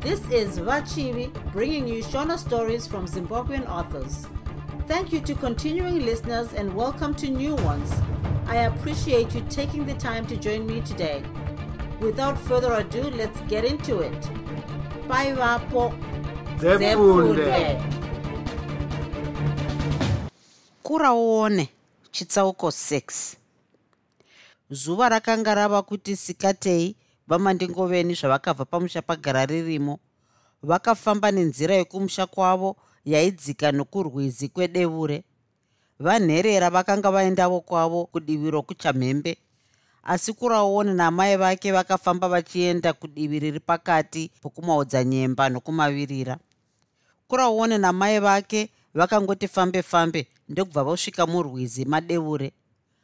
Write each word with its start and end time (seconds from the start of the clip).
This 0.00 0.20
is 0.30 0.58
Vachivi 0.58 1.30
bringing 1.52 1.86
you 1.86 2.02
Shona 2.02 2.38
stories 2.38 2.86
from 2.86 3.06
Zimbabwean 3.06 3.68
authors. 3.68 4.26
Thank 4.88 5.12
you 5.12 5.20
to 5.20 5.34
continuing 5.34 6.06
listeners 6.06 6.54
and 6.54 6.74
welcome 6.74 7.14
to 7.16 7.28
new 7.28 7.54
ones. 7.56 7.92
I 8.46 8.56
appreciate 8.70 9.34
you 9.34 9.42
taking 9.50 9.84
the 9.84 9.94
time 9.94 10.26
to 10.28 10.36
join 10.36 10.66
me 10.66 10.80
today. 10.80 11.22
Without 12.00 12.38
further 12.38 12.72
ado, 12.72 13.02
let's 13.10 13.40
get 13.42 13.64
into 13.66 14.00
it. 14.00 14.20
Bye, 15.06 15.32
Vapo. 15.32 15.92
Zefunde. 16.58 18.00
kuraone 20.82 21.68
chitsauko 22.12 22.68
6 22.68 23.36
zuva 24.70 25.08
rakanga 25.08 25.54
rava 25.54 25.82
kuti 25.82 26.16
sikatei 26.16 26.94
vamandingoveni 27.30 28.14
zvavakabva 28.14 28.64
pamusha 28.64 29.02
pagara 29.02 29.46
ririmo. 29.46 29.98
Vakafamba 30.62 31.30
nenzira 31.30 31.74
yekumusha 31.74 32.26
kwavo 32.26 32.76
yaidzika 33.04 33.72
nokurwizi 33.72 34.48
kwedevure. 34.48 35.24
Vanherera 35.98 36.70
vakanga 36.70 37.10
vaendavo 37.10 37.60
kwavo 37.60 38.06
kudivi 38.06 38.50
rokuchamhembe. 38.50 39.38
Asi 40.02 40.32
kuraone 40.32 40.92
namai 40.92 41.36
vake 41.36 41.72
vakafamba 41.72 42.28
vachienda 42.28 42.92
kudivi 42.92 43.38
riri 43.38 43.60
pakati 43.60 44.30
pokumaodza 44.42 45.04
nyemba 45.04 45.48
nokumavirira. 45.48 46.38
Kuraone 47.28 47.78
namai 47.78 48.18
vake 48.18 48.70
vakangoti 48.94 49.48
fambe 49.48 49.82
fambe 49.82 50.26
ndokubva 50.48 50.84
vosvika 50.84 51.26
murwizi 51.26 51.84
madevure. 51.84 52.52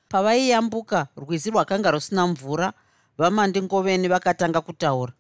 Pavaiyambuka 0.09 1.07
rwizi 1.17 1.51
rwakanga 1.51 1.91
rusina 1.91 2.27
mvura 2.27 2.73
vamandingoveni 3.19 4.09
vakatanga 4.09 4.61
kutaura 4.61 5.13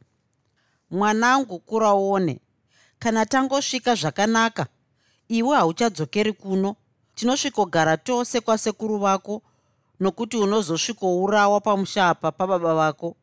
mwanangu 0.91 1.59
kuraone 1.59 2.41
kana 2.99 3.27
tangosvika 3.27 3.95
zvakanaka 3.95 4.67
iwe 5.29 5.57
hauchadzokeri 5.57 6.33
kuno. 6.33 6.77
Tinosvikogara 7.15 7.97
tose 7.97 8.41
kwasekuru 8.41 8.99
vako 8.99 9.43
nokuti 10.01 10.37
unozosvikourawa 10.37 11.61
pamushapa 11.61 12.33
pababa 12.33 12.75
vako. 12.75 13.17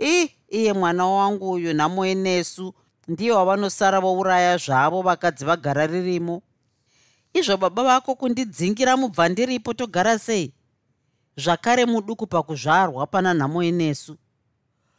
Ii 0.00 0.30
iye 0.48 0.72
mwana 0.72 1.06
wangu 1.06 1.50
uyu 1.50 1.72
nhamoenesu 1.72 2.74
ndiye 3.08 3.32
wavanosara 3.32 4.00
vouraya 4.00 4.56
zvavo 4.56 5.02
vakadzi 5.02 5.44
vagara 5.44 5.86
ririmo. 5.86 6.42
Izvo 7.32 7.56
baba 7.56 7.82
vako 7.84 8.14
kundidzingira 8.14 8.96
mubva 8.96 9.28
ndiripo 9.28 9.74
togara 9.74 10.18
sei 10.18 10.52
zvakare 11.36 11.86
muduku 11.86 12.26
pakuzvarwa 12.26 13.06
pana 13.06 13.34
nhamo 13.34 13.62
inesu 13.62 14.16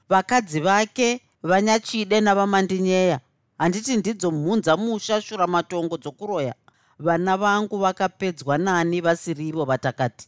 vakadzi 0.09 0.59
vake 0.59 1.21
vanyachide 1.43 2.21
navamandinyeya. 2.21 3.19
Handiti 3.57 3.97
ndidzo 3.97 4.31
mhunza 4.31 4.77
musha 4.77 5.21
shuramatongo 5.21 5.97
dzokuroya. 5.97 6.55
Vana 6.99 7.37
vangu 7.37 7.77
vakapedzwa 7.77 8.57
nani 8.57 9.01
vasirivo 9.01 9.65
vatakati. 9.65 10.27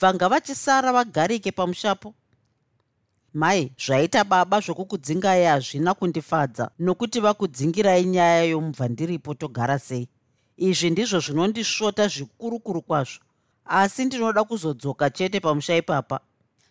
Vanga 0.00 0.28
vachisara 0.28 0.92
vagarike 0.92 1.52
pamushapo. 1.52 2.14
Mai 3.34 3.72
zvaita 3.86 4.24
baba 4.24 4.60
zvokukudzingai 4.60 5.44
hazvina 5.44 5.94
kundifadza 5.94 6.70
nokuti 6.78 7.20
vakudzingirai 7.20 8.04
nyaya 8.04 8.44
yomubva 8.44 8.88
ndiripo 8.88 9.34
togara 9.34 9.78
sei. 9.78 10.08
Izvi 10.56 10.90
ndizvo 10.90 11.20
zvinondisvota 11.20 12.08
zvikurukuru 12.08 12.82
kwazvo 12.82 13.20
asi 13.64 14.04
ndinoda 14.04 14.44
kuzodzoka 14.44 15.10
chete 15.10 15.40
pamusha 15.40 15.76
ipapa. 15.76 16.20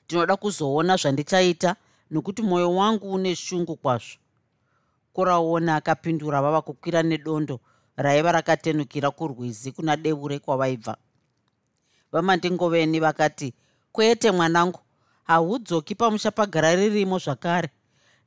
Ndinoda 0.05 0.35
kuzoona 0.35 0.95
zvandichaita 0.95 1.75
nokuti 2.11 2.41
mwoyo 2.41 2.75
wangu 2.75 3.13
une 3.13 3.35
shungu 3.35 3.75
kwazvo. 3.75 4.17
Kuraona 5.13 5.75
akapindura 5.75 6.41
vava 6.41 6.61
kukwira 6.61 7.03
nedondo 7.03 7.59
raiva 7.97 8.31
rakatenukira 8.31 9.11
kurwizi 9.11 9.71
kuna 9.71 9.97
deure 9.97 10.39
kwavaibva. 10.39 10.97
Vamandingoveni 12.11 12.99
vakati 12.99 13.53
kwete 13.91 14.31
mwanangu 14.31 14.79
haudzoki 15.23 15.95
pamusha 15.95 16.31
pagara 16.31 16.75
ririmo 16.75 17.19
zvakare. 17.19 17.69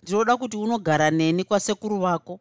Ndinoda 0.03 0.37
kuti 0.37 0.57
unogara 0.57 1.11
neni 1.11 1.45
kwasekuru 1.45 1.99
vako. 2.01 2.41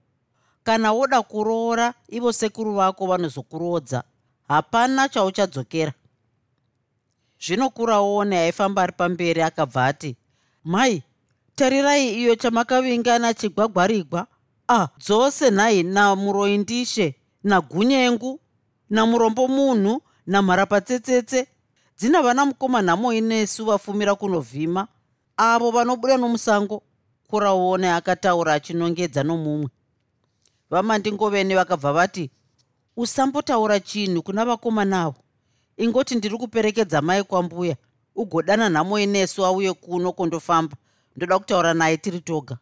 Kana 0.63 0.91
woda 0.91 1.21
kuroora 1.21 1.93
ivo 2.07 2.33
sekuru 2.33 2.73
vako 2.73 3.07
vanozokurodza. 3.07 4.03
Hapana 4.47 5.09
chauchadzokera 5.09 5.93
zvino 7.45 7.69
kuraone 7.69 8.37
aifamba 8.37 8.83
ari 8.83 8.93
pamberi 8.93 9.41
akabva 9.41 9.85
ati 9.85 10.15
mai 10.63 11.03
tarirai 11.55 12.21
iyo 12.21 12.35
chamakavingana 12.35 13.33
chigwagwarigwa. 13.33 14.27
Ah 14.67 14.87
dzose 14.97 15.49
nhai 15.49 15.83
namuroindishe 15.83 17.15
nagunyengu 17.43 18.39
namurombo 18.89 19.47
munhu 19.47 20.01
namharapatsetsetse 20.27 21.47
dzina 21.97 22.21
vana 22.21 22.45
mukoma 22.45 22.81
nhamo 22.81 23.13
inesu 23.13 23.65
vafumira 23.65 24.15
kunovhima. 24.15 24.87
Avo 25.37 25.71
vanobuda 25.71 26.17
nomusango 26.17 26.83
kuraone 27.27 27.91
akataura 27.91 28.53
achinongedza 28.53 29.23
nomumwe. 29.23 29.69
Vamandingoveni 30.69 31.55
vakabva 31.55 31.93
vati 31.93 32.29
usambotaura 32.97 33.79
chinhu 33.79 34.23
kuna 34.23 34.45
vakoma 34.45 34.85
navo 34.85 35.23
ingoti 35.81 36.15
ndiri 36.15 36.37
kuperekedza 36.37 37.01
mai 37.01 37.23
kwambuya 37.23 37.75
ugodana 38.15 38.69
nhamo 38.69 38.99
inesu 38.99 39.45
auye 39.45 39.73
kuno 39.73 40.11
kundofamba. 40.13 40.75
Ndoda 41.15 41.39
kutaura 41.39 41.73
naye 41.73 41.97
tiri 41.97 42.19
toga. 42.19 42.57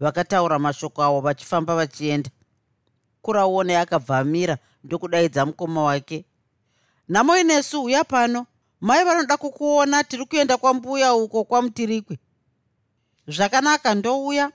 Vakataura 0.00 0.58
mashoko 0.58 1.02
avo 1.02 1.20
vachifamba 1.20 1.76
vachienda. 1.76 2.30
Kuraone 3.22 3.78
akabva 3.78 4.18
amira 4.18 4.58
ndokudaidza 4.84 5.46
mukoma 5.46 5.82
wake. 5.82 6.24
Nhamo 7.08 7.36
inesu 7.38 7.82
uya 7.84 8.04
pano. 8.04 8.46
Mai 8.80 9.04
vanoda 9.04 9.36
kukuona 9.36 10.04
tiri 10.04 10.26
kuenda 10.26 10.56
kwambuya 10.56 11.14
uko 11.14 11.44
kwamutirikwe 11.44 12.18
zvakanaka 13.28 13.94
ndouya. 13.94 14.52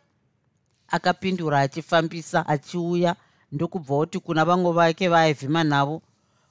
Akapindura 0.88 1.60
achifambisa 1.60 2.48
achiuya 2.48 3.16
ndokubva 3.52 3.96
oti 3.96 4.20
kuna 4.20 4.46
vamwe 4.46 4.72
vake 4.72 5.08
vaaivhima 5.10 5.64
navo 5.64 6.02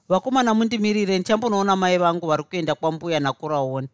vakomana 0.09 0.53
mundimirire 0.53 1.19
ndichambonoona 1.19 1.75
mai 1.75 1.97
vangu 1.97 2.27
vari 2.27 2.43
kuenda 2.43 2.75
kwambuya 2.75 3.19
nakuraoni. 3.19 3.87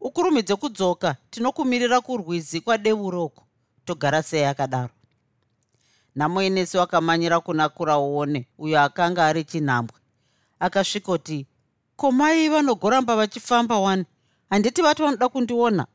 Ukurumidze 0.00 0.56
kudzoka 0.56 1.16
tinokumirira 1.30 2.00
kurwizi 2.00 2.60
kwadeuroko 2.60 3.44
togara 3.84 4.22
sei 4.22 4.44
akadaro. 4.44 4.90
Namoinesi 6.14 6.76
wakamanyira 6.78 7.40
kuna 7.40 7.68
kuraone 7.68 8.46
uyo 8.58 8.80
akanga 8.82 9.26
ari 9.26 9.44
chinhambwe. 9.44 9.96
Akasvikoti 10.60 11.46
ko 11.96 12.12
mai 12.12 12.48
vanogoramba 12.48 13.16
vachifamba 13.16 13.78
wani 13.78 14.04
handiti 14.50 14.82
vati 14.82 15.02
vanoda 15.02 15.28
kundiona? 15.28 15.86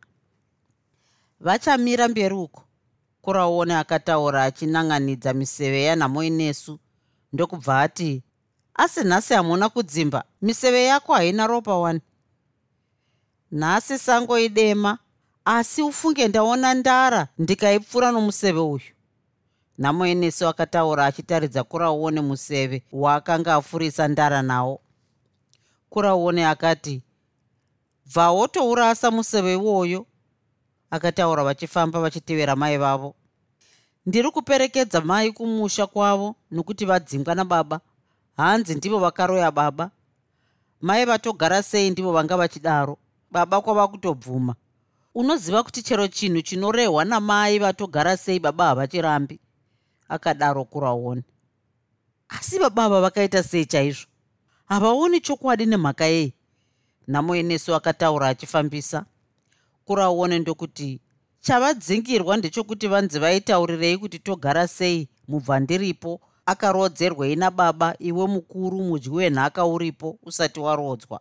Vachamira 1.39 2.07
mberi 2.07 2.35
uko. 2.35 2.63
Kuraone 3.21 3.75
akataura 3.75 4.43
achinanganidza 4.43 5.33
miseve 5.33 5.83
yanhamoinesu 5.83 6.79
ndokubva 7.33 7.81
ati 7.81 8.23
asi 8.75 9.03
nhasi 9.03 9.33
hamuna 9.33 9.69
kudzimba. 9.69 10.23
Miseve 10.41 10.85
yako 10.85 11.13
haina 11.13 11.47
ropa 11.47 11.77
wani. 11.77 12.01
Nhasi 13.51 13.99
sango 13.99 14.39
idema 14.39 14.97
asi 15.45 15.81
ufunge 15.81 16.27
ndaona 16.27 16.73
ndara 16.73 17.27
ndikaipfuura 17.37 18.11
nomuseve 18.11 18.59
uyu. 18.59 18.81
Nhamoinesu 19.77 20.47
akataura 20.47 21.05
achitaridza 21.05 21.63
kuraone 21.63 22.21
museve 22.21 22.83
waakanga 22.91 23.55
afurisa 23.55 24.07
ndara 24.07 24.41
nawo. 24.41 24.79
Kuraone 25.89 26.45
akati 26.47 27.01
bvawotourasa 28.13 29.11
museve 29.11 29.53
iwoyo 29.53 30.05
akataura 30.91 31.43
vachifamba 31.43 31.99
vachitevera 31.99 32.55
mai 32.55 32.77
vavo. 32.77 33.15
Ndiri 34.05 34.31
kuperekedza 34.31 35.01
mai 35.01 35.31
kumusha 35.31 35.87
kwavo 35.87 36.35
nokuti 36.51 36.85
vadzingwa 36.85 37.35
nababa 37.35 37.79
hanzi 38.37 38.75
ndivo 38.75 38.99
vakaroya 38.99 39.51
baba. 39.51 39.91
Mai 40.81 41.05
vatogara 41.05 41.63
sei 41.63 41.89
ndivo 41.89 42.11
vanga 42.11 42.37
vachidaro. 42.37 42.97
Baba 43.31 43.61
kwava 43.61 43.87
kutobvuma. 43.87 44.55
Unoziva 45.15 45.63
kuti 45.63 45.81
chero 45.83 46.07
chinhu 46.07 46.41
chinorehwa 46.41 47.05
namai 47.05 47.59
vatogara 47.59 48.17
sei 48.17 48.39
baba 48.39 48.65
havachirambi? 48.65 49.39
Akadaro 50.09 50.65
kuraoni. 50.65 51.23
Asi 52.29 52.59
baba 52.59 52.83
ava 52.85 53.01
vakaita 53.01 53.43
sei 53.43 53.65
chaizvo? 53.65 54.07
Havaoni 54.65 55.21
chokwadi 55.21 55.65
nemhaka 55.65 56.05
yei? 56.05 56.33
Nhamoenesu 57.07 57.75
akataura 57.75 58.27
achifambisa. 58.27 59.05
Kuraone 59.85 60.39
ndokuti 60.39 60.99
chavadzingirwa 61.39 62.37
ndechokuti 62.37 62.87
vanzi 62.87 63.19
vaitaurirei 63.19 63.97
kuti 63.97 64.19
togara 64.19 64.67
sei 64.67 65.09
mubva 65.27 65.59
ndiripo 65.59 66.21
akarodzerwei 66.45 67.35
nababa 67.35 67.95
iwe 67.99 68.27
mukuru 68.27 68.77
mudyi 68.81 69.09
wenhaka 69.09 69.65
uripo 69.65 70.17
usati 70.23 70.59
warodzwa. 70.59 71.19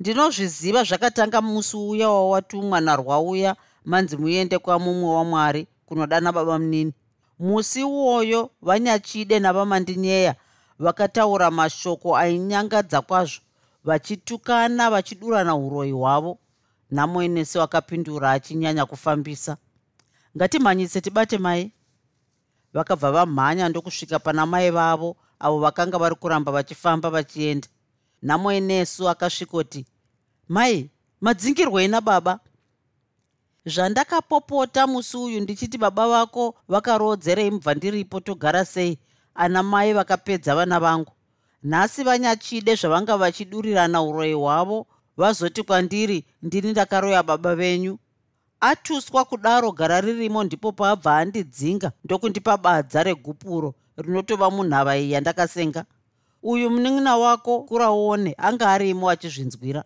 Ndinozviziva 0.00 0.84
zvakatanga 0.84 1.40
musi 1.42 1.76
uya 1.76 2.08
wawatumwa 2.10 2.80
narwa 2.80 3.20
uya 3.20 3.56
manzi 3.84 4.16
muende 4.16 4.58
kwamumwe 4.58 5.14
wamwari 5.16 5.66
kunodana 5.86 6.32
baba 6.32 6.58
munini. 6.58 6.92
Musi 7.38 7.80
iwoyo 7.80 8.50
vanyachide 8.62 9.38
navamandinyeya 9.38 10.34
vakataura 10.78 11.50
mashoko 11.50 12.16
ainyangadza 12.16 13.00
kwazvo 13.02 13.40
vachitukana 13.84 14.90
vachidurana 14.90 15.56
uroyi 15.56 15.92
hwavo 15.92 16.38
namoenesi 16.90 17.58
wakapindura 17.58 18.30
achinyanya 18.30 18.86
kufambisa. 18.86 19.56
Ngatimhanyise 20.36 21.00
tibate 21.00 21.38
mai 21.38 21.72
vakabva 22.74 23.12
vamhanya 23.12 23.68
ndokusvika 23.68 24.18
pana 24.18 24.46
mai 24.46 24.70
vavo 24.70 25.16
avo 25.38 25.58
vakanga 25.58 25.98
vari 25.98 26.14
kuramba 26.14 26.52
vachifamba 26.52 27.10
vachienda. 27.10 27.68
Namoenesu 28.22 29.08
akasvikoti 29.08 29.86
mai 30.48 30.90
madzingirwei 31.20 31.88
nababa? 31.88 32.40
Zvandakapopota 33.66 34.86
musi 34.86 35.16
uyu 35.16 35.40
ndichiti 35.40 35.78
baba 35.78 36.08
vako 36.08 36.54
vakarodzerei 36.68 37.50
mubva 37.50 37.74
ndiripo 37.74 38.20
togara 38.20 38.64
sei? 38.64 38.98
Ana 39.34 39.62
mai 39.62 39.92
vakapedza 39.92 40.54
vana 40.54 40.80
vangu. 40.80 41.12
Nhasi 41.62 42.04
vanyachide 42.04 42.74
zvavanga 42.74 43.16
vachidurirana 43.16 44.02
uroyi 44.02 44.32
hwavo 44.32 44.86
vazoti 45.16 45.62
kwandiri 45.62 46.24
ndini 46.42 46.70
ndakaroya 46.70 47.22
baba 47.22 47.54
venyu 47.54 47.98
atuswa 48.70 49.24
kudaro 49.24 49.72
gara 49.72 50.00
ririmo 50.00 50.44
ndipo 50.44 50.72
paabva 50.72 51.18
andidzinga. 51.18 51.92
Ndokundipa 52.04 52.56
badza 52.56 53.02
regupuro 53.02 53.74
rinotova 53.96 54.50
munhava 54.50 54.96
iyi 54.98 55.12
yandakasenga. 55.12 55.84
Uyu 56.42 56.70
munin'ina 56.70 57.16
wako 57.16 57.62
kuraone 57.68 58.34
anga 58.38 58.70
arimo 58.70 59.10
achizvinzwira. 59.10 59.84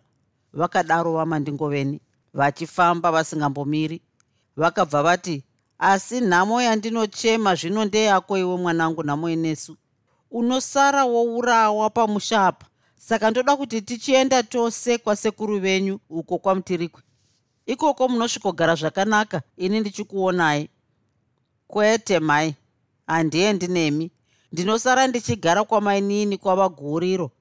Vakadaro 0.53 1.11
vamandingoveni 1.13 2.01
vachifamba 2.33 3.11
vasingambomiri. 3.11 4.01
Vakabva 4.57 5.03
vati 5.03 5.43
asi 5.79 6.21
nhamo 6.21 6.61
yandinochema 6.61 7.55
zvino 7.55 7.85
ndeyako 7.85 8.37
iwe 8.37 8.57
mwanangu 8.57 9.03
nhamo 9.03 9.29
inesu 9.29 9.77
unosara 10.31 11.05
wourawa 11.05 11.89
pamusha 11.89 12.47
apa 12.47 12.65
saka 12.95 13.31
ndoda 13.31 13.55
kuti 13.55 13.81
tichienda 13.81 14.43
tose 14.43 14.97
kwasekuru 14.97 15.59
venyu 15.59 15.99
uko 16.09 16.37
kwamutirikwi 16.37 17.03
ikoko 17.69 18.07
munosvikogara 18.07 18.75
zvakanaka 18.75 19.41
ini 19.57 19.79
ndichikuonai. 19.79 20.69
Kwete 21.67 22.19
mai. 22.19 22.55
Handiendi 23.07 23.67
nemi 23.67 24.11
ndinosara 24.51 25.07
ndichigara 25.07 25.63
kwamainini 25.63 26.37
kwavaguriro? 26.37 27.31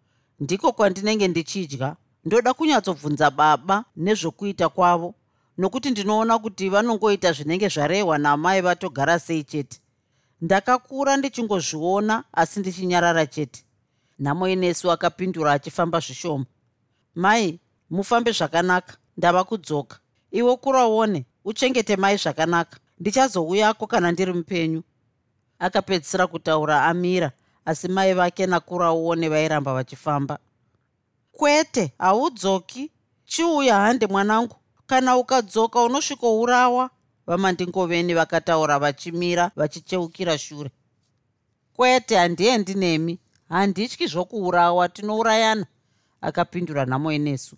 Ndiko 0.41 0.73
kwandinenge 0.73 1.29
ndichidya. 1.29 1.97
Ndoda 2.25 2.55
kunyatsobvunza 2.55 3.31
baba 3.31 3.85
nezvokuita 3.97 4.69
kwavo 4.69 5.15
nokuti 5.59 5.91
ndinoona 5.91 6.39
kuti 6.39 6.69
vanongoita 6.69 7.33
zvinenge 7.33 7.69
zvarehwa 7.69 8.19
namai 8.19 8.61
vatogara 8.61 9.19
sei 9.19 9.45
chete. 9.45 9.81
Ndakakura 10.41 11.17
ndichingozviona 11.17 12.25
asi 12.33 12.61
ndichinyarara 12.61 13.27
chete. 13.27 13.65
Nhamo 14.19 14.49
inesu 14.49 14.91
akapindura 14.93 15.53
achifamba 15.53 16.01
zvishoma. 16.01 16.45
Mai 17.15 17.61
mufambe 17.91 18.33
zvakanaka. 18.33 18.97
Ndava 19.17 19.45
kudzoka 19.45 19.99
iwe 20.31 20.57
kuraone 20.57 21.25
uchengete 21.45 21.97
mai 21.97 22.17
zvakanaka. 22.17 22.79
Ndichazouyako 23.01 23.87
kana 23.87 24.13
ndiri 24.13 24.33
mupenyu. 24.33 24.83
Akapedzisira 25.59 26.27
kutaura 26.27 26.85
amira 26.85 27.33
asi 27.65 27.89
mai 27.89 28.15
vake 28.15 28.47
nakuraone 28.47 29.29
vairamba 29.29 29.75
vachifamba. 29.75 30.39
Kwete 31.33 31.93
haudzoki 31.99 32.91
chiuya 33.25 33.75
hande 33.77 34.07
mwanangu. 34.07 34.57
Kana 34.87 35.17
ukadzoka 35.17 35.83
unosvikourawa 35.83 36.91
vamandingoveni 37.27 38.15
vakataura 38.15 38.79
vachimira 38.79 39.51
vachicheukira 39.57 40.39
shure. 40.39 40.71
Kwete 41.77 42.17
handiendi 42.17 42.75
nemi 42.75 43.19
handityi 43.49 44.07
zvokuurawa 44.07 44.89
tinourayana. 44.89 45.67
Akapindura 46.21 46.85
nhamo 46.87 47.13
inesu 47.13 47.57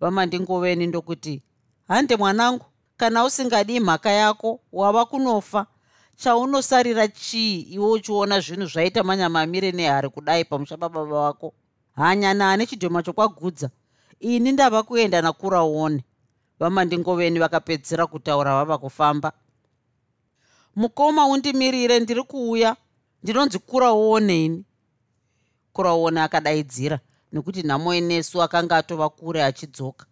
vamandingoveni 0.00 0.86
ndokuti 0.86 1.42
hande 1.88 2.16
mwanangu 2.16 2.64
kana 2.96 3.24
usingadi 3.24 3.80
mhaka 3.80 4.10
yako 4.10 4.60
wava 4.72 5.04
kunofa. 5.04 5.66
Chaunosarira 6.16 7.08
chii 7.08 7.60
iwe 7.60 7.90
uchiona 7.90 8.40
zvinhu 8.40 8.66
zvaita 8.66 9.02
manyamamire 9.02 9.72
nehari 9.72 10.08
kudai 10.08 10.44
pamusha 10.44 10.76
pababa 10.76 11.10
vako 11.22 11.54
hanya 11.96 12.34
naane 12.34 12.66
chidhoma 12.66 13.02
chokwagudza 13.02 13.70
ini 14.20 14.52
ndava 14.52 14.82
kuenda 14.82 15.22
nakuraone 15.22 16.04
vamandingoveni 16.60 17.38
vakapedzisira 17.38 18.06
kutaura 18.06 18.50
vava 18.54 18.78
kufamba. 18.78 19.32
Mukoma 20.76 21.26
undimirire 21.26 22.00
ndiri 22.00 22.22
kuuya. 22.22 22.76
Ndinonzi 23.22 23.58
kuraone 23.58 24.44
ini. 24.44 24.64
Kuraone 25.72 26.20
akadaidzira 26.20 27.00
nekuti 27.32 27.62
nhamo 27.62 27.94
inesu 27.94 28.42
akanga 28.42 28.76
atova 28.76 29.08
kure 29.08 29.44
achidzoka 29.44 30.06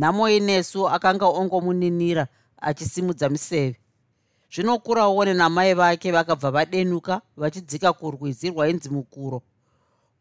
nhamo 0.00 0.28
inesu 0.28 0.88
akanga 0.88 1.26
ongomuninira 1.26 2.26
achisimudza 2.60 3.28
miseve. 3.28 3.76
Zvino 4.52 4.78
kuraone 4.78 5.34
namai 5.34 5.74
vake 5.74 6.12
vakabva 6.12 6.50
vadenuka 6.50 7.20
vachidzika 7.36 7.92
kurwizi 7.92 8.50
rwainzi 8.50 8.88
mukuro. 8.88 9.42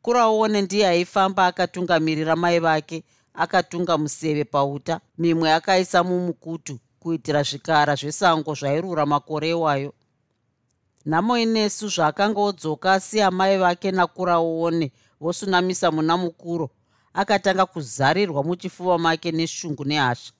Kuraone 0.01 0.61
ndiye 0.61 0.87
aifamba 0.87 1.45
akatungamirira 1.47 2.35
mai 2.35 2.59
vake 2.59 3.03
akatunga 3.33 3.97
museve 3.97 4.43
pauta 4.43 4.99
mimwe 5.17 5.53
akaisa 5.53 6.03
mumukutu 6.03 6.79
kuitira 6.99 7.43
zvikara 7.43 7.95
zvesango 7.95 8.53
zvairura 8.53 9.05
makore 9.05 9.49
iwayo. 9.49 9.93
Nhamo 11.05 11.37
inesu 11.37 11.87
zvaakanga 11.87 12.41
odzoka 12.41 12.93
asiya 12.93 13.31
mai 13.31 13.57
vake 13.57 13.91
nakuraone 13.91 14.91
vosunamisa 15.21 15.91
muna 15.91 16.17
mukuro 16.17 16.69
akatanga 17.13 17.65
kuzarirwa 17.65 18.43
muchifuva 18.43 18.97
make 18.97 19.31
neshungu 19.31 19.85
nehasha. 19.85 20.33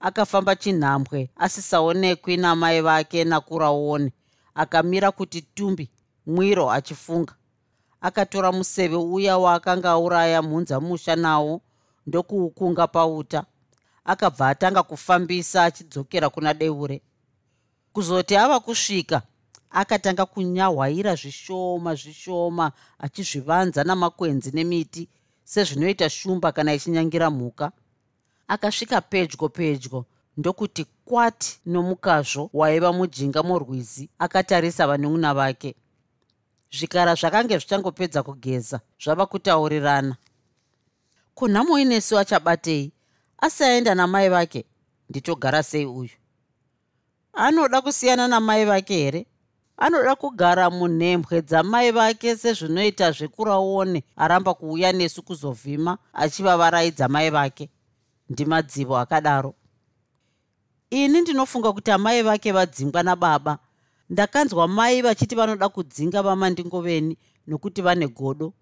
Akafamba 0.00 0.56
chinhambwe 0.56 1.30
asisaonekwi 1.36 2.36
namai 2.36 2.80
vake 2.80 3.24
nakuraone 3.24 4.12
akamira 4.54 5.12
kuti 5.12 5.42
tumbi 5.42 5.90
mwiro 6.26 6.70
achifunga. 6.70 7.34
Akatora 8.00 8.52
museve 8.52 8.96
uya 8.96 9.38
waakanga 9.38 9.90
auraya 9.90 10.42
mhunza 10.42 10.80
musha 10.80 11.16
nawo 11.16 11.60
ndokuukunga 12.06 12.86
pauta. 12.86 13.44
Akabva 14.04 14.48
atanga 14.48 14.82
kufambisa 14.82 15.64
achidzokera 15.64 16.30
kuna 16.30 16.54
deure. 16.54 17.02
Kuzoti 17.92 18.36
ava 18.36 18.60
kusvika 18.60 19.22
akatanga 19.70 20.26
kunyahwaira 20.26 21.14
zvishoma 21.14 21.94
zvishoma 21.94 22.72
achizvivanza 22.98 23.84
namakwenzi 23.84 24.50
nemiti 24.54 25.08
sezvinoita 25.44 26.10
shumba 26.10 26.52
kana 26.52 26.74
ichinyangira 26.74 27.30
mhuka. 27.30 27.72
Akasvika 28.48 29.00
pedyo 29.00 29.48
pedyo 29.48 30.04
ndokuti 30.36 30.86
kwati 31.04 31.60
nomukazvo 31.66 32.50
waiva 32.52 32.92
mujinga 32.92 33.42
morwizi 33.42 34.10
akatarisa 34.18 34.86
vanun'una 34.86 35.34
vake. 35.34 35.74
Zvikara 36.72 37.14
zvakange 37.14 37.58
zvichangopedza 37.58 38.22
kugeza 38.22 38.80
zvava 39.02 39.26
kutaurirana. 39.26 40.16
Kunhamo 41.34 41.78
inesu 41.78 42.18
achabatei 42.18 42.92
asi 43.38 43.64
aenda 43.64 43.94
namai 43.94 44.28
vake 44.28 44.64
nditogara 45.08 45.62
sei 45.62 45.86
uyu? 45.86 46.10
Anoda 47.32 47.80
kusiyana 47.80 48.28
namai 48.28 48.64
vake 48.64 48.94
here 48.94 49.26
anoda 49.76 50.14
kugara 50.16 50.70
munhembwe 50.70 51.42
dzamai 51.42 51.90
vake 51.90 52.36
sezvinoita 52.36 53.12
zvekuraone 53.12 54.04
aramba 54.16 54.54
kuuya 54.54 54.92
nesu 54.92 55.22
kuzovhima 55.22 55.98
achivavaraidza 56.12 57.08
mai 57.08 57.30
vake. 57.30 57.70
Ndimadzivo 58.30 58.96
akadaro. 58.98 59.54
Ini 60.90 61.20
ndinofunga 61.20 61.72
kuti 61.72 61.90
amai 61.90 62.22
vake 62.22 62.52
vadzingwa 62.52 63.02
nababa. 63.02 63.58
Ndakanzwa 64.10 64.68
mai 64.68 65.02
vachiti 65.02 65.34
vanoda 65.34 65.68
kudzinga 65.68 66.22
vamandingoveni 66.22 67.18
nokuti 67.46 67.82
vane 67.82 68.08
godo. 68.08 68.52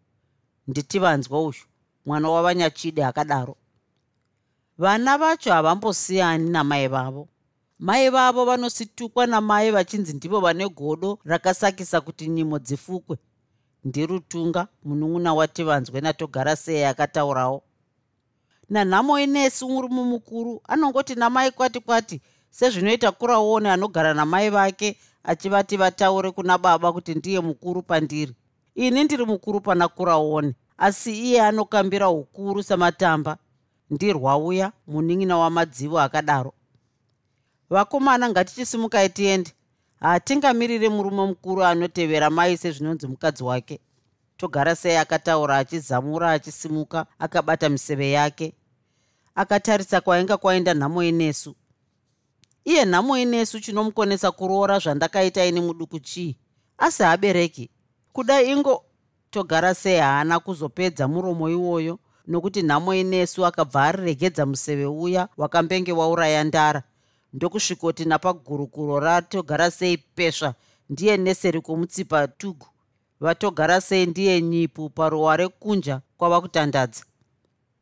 Nditi 0.67 0.99
vanzwa 0.99 1.43
uyu 1.43 1.65
mwana 2.07 2.31
wavanyachide 2.31 3.05
akadaro. 3.05 3.57
Vana 4.79 5.19
vacho 5.19 5.53
havambosiyani 5.53 6.51
namai 6.51 6.89
vavo 6.89 7.29
mai 7.83 8.09
vavo 8.11 8.45
vanositukwa 8.45 9.27
namai 9.27 9.71
vachinzi 9.71 10.13
ndivo 10.13 10.41
vane 10.41 10.69
godo 10.69 11.19
rakasakisa 11.25 12.01
kuti 12.01 12.29
nyimo 12.29 12.59
dzifukwe. 12.59 13.17
Ndirutunga 13.85 14.69
munun'una 14.85 15.35
wativanzwe 15.35 16.01
natogara 16.01 16.57
sei 16.57 16.85
akataurawo. 16.85 17.63
Nanhamo 18.71 19.19
inesi 19.21 19.65
murume 19.65 20.03
mukuru 20.03 20.61
anongoti 20.69 21.15
namai 21.15 21.51
kwati 21.51 21.81
kwati 21.81 22.21
sezvinoita 22.51 23.13
kuraone 23.13 23.71
anogara 23.71 24.15
namai 24.15 24.51
vake 24.51 24.97
achivati 25.25 25.77
vataure 25.77 26.31
kuna 26.31 26.59
baba 26.59 26.93
kuti 26.93 27.15
ndiye 27.15 27.41
mukuru 27.41 27.83
pandiri. 27.83 28.35
Ini 28.75 29.05
ndiri 29.05 29.25
mukuru 29.25 29.61
pana 29.61 29.89
kuraone 29.89 30.55
asi 30.79 31.19
iye 31.19 31.43
anokambira 31.43 32.11
ukuru 32.11 32.63
samatamba. 32.63 33.37
Ndirwauya 33.91 34.73
munin'ina 34.87 35.37
wamadzivo 35.39 36.01
akadaro 36.01 36.55
vakomana 37.73 38.29
ngatichisimukai 38.29 39.09
tiende. 39.09 39.51
Haatingamirire 40.01 40.89
murume 40.89 41.27
mukuru 41.27 41.65
anotevera 41.65 42.31
mai 42.31 42.57
sezvinonzi 42.57 43.07
mukadzi 43.07 43.45
wake. 43.45 43.81
Togara 44.37 44.77
sei 44.77 44.97
akataura 44.97 45.59
achizamura 45.59 46.33
achisimuka 46.33 47.07
akabata 47.19 47.69
miseve 47.69 48.11
yake. 48.11 48.55
Akatarisa 49.35 50.01
kwainga 50.01 50.37
kwaenda 50.37 50.75
nhamo 50.75 51.03
inesu 51.03 51.55
iye 52.65 52.85
nhamo 52.85 53.19
inesu 53.19 53.61
chinomukonesa 53.61 54.31
kuroora 54.31 54.79
zvandakaita 54.79 55.45
ini 55.45 55.61
muduku 55.61 56.01
chii? 56.01 56.37
Asi 56.79 57.03
habereki. 57.03 57.71
Kudai 58.13 58.51
ingo 58.51 58.85
togara 59.31 59.75
sei 59.75 59.99
haana 59.99 60.41
kuzopedza 60.41 61.09
muromo 61.09 61.49
iwoyo 61.51 61.99
nokuti 62.27 62.63
nhamo 62.63 62.95
inesu 62.95 63.47
akabva 63.47 63.85
ariregedza 63.85 64.47
museve 64.47 64.87
uya 64.87 65.29
wakambenge 65.37 65.93
wauraya 65.93 66.45
ndara 66.45 66.83
ndokusvikoti 67.33 68.05
napagurukuro 68.05 69.01
ratogara 69.01 69.71
sei 69.71 69.97
pesva. 69.97 70.55
Ndiye 70.91 71.17
neseri 71.17 71.61
kwomutsipa 71.61 72.29
tugu. 72.29 72.67
Vatogara 73.21 73.81
sei 73.81 74.07
ndiye 74.07 74.43
nyipu 74.43 74.91
paruware 74.91 75.49
kunja 75.49 76.01
kwava 76.17 76.41
kutandadza. 76.41 77.05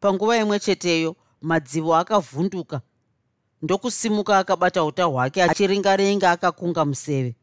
Panguva 0.01 0.37
imwe 0.37 0.59
cheteyo 0.61 1.17
madzivo 1.41 1.97
akavhunduka. 1.97 2.81
Ndokusimuka 3.63 4.39
akabata 4.39 4.85
uta 4.85 5.05
hwake 5.05 5.43
achiringaringa 5.43 6.31
akakunga 6.31 6.85
museve. 6.85 7.35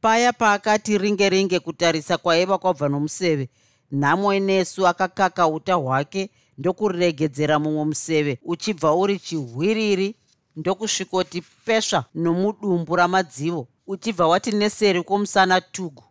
Paya 0.00 0.32
paakati 0.32 0.98
ringe 0.98 1.28
ringe 1.28 1.60
kutarisa 1.60 2.18
kwaiva 2.18 2.58
kwabva 2.58 2.88
nomuseve 2.88 3.48
nhamo 3.92 4.34
inesu 4.34 4.86
akakaka 4.88 5.46
uta 5.48 5.74
hwake 5.74 6.30
ndokuregedzera 6.58 7.58
mumwe 7.58 7.84
museve 7.84 8.38
uchibva 8.42 8.94
uri 8.94 9.18
chihwiriri 9.18 10.14
ndokusvikoti 10.56 11.42
pesva 11.64 12.04
nomudumbu 12.14 12.96
ramadzivo 12.96 13.68
uchibva 13.86 14.26
wati 14.26 14.52
neseri 14.52 15.02
kwomusana 15.02 15.60
tugu. 15.60 16.04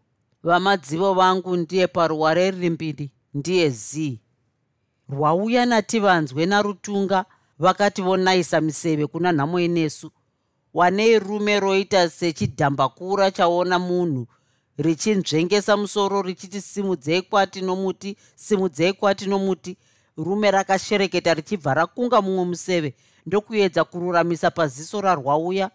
Vamadzivo 0.43 1.13
vangu 1.13 1.57
ndiye 1.57 1.87
paruware 1.87 2.51
riri 2.51 2.69
mbiri 2.69 3.11
ndiye 3.33 3.69
z 3.69 4.19
rwauya 5.09 5.65
nativanzwe 5.65 6.45
narutunga 6.45 7.25
vakati 7.59 8.01
vonayisa 8.01 8.61
miseve 8.61 9.07
kuna 9.07 9.31
nhamo 9.31 9.59
inesu 9.59 10.11
wanei 10.73 11.19
rume 11.19 11.59
roita 11.59 12.09
sechidhambakura 12.09 13.31
chaona 13.31 13.79
munhu 13.79 14.27
richinzvengesa 14.77 15.77
musoro 15.77 16.21
richiti 16.21 16.61
simudzei 16.61 17.21
kwatinomuti 17.21 18.17
simudzei 18.35 18.93
kwatinomuti 18.93 19.77
rume 20.17 20.51
rakashereketa 20.51 21.33
richibva 21.33 21.73
rakunga 21.73 22.21
mumwe 22.21 22.45
museve 22.45 22.95
ndokuedza 23.25 23.83
kururamisa 23.83 24.51
paziso 24.51 25.01
rarwauya 25.01 25.71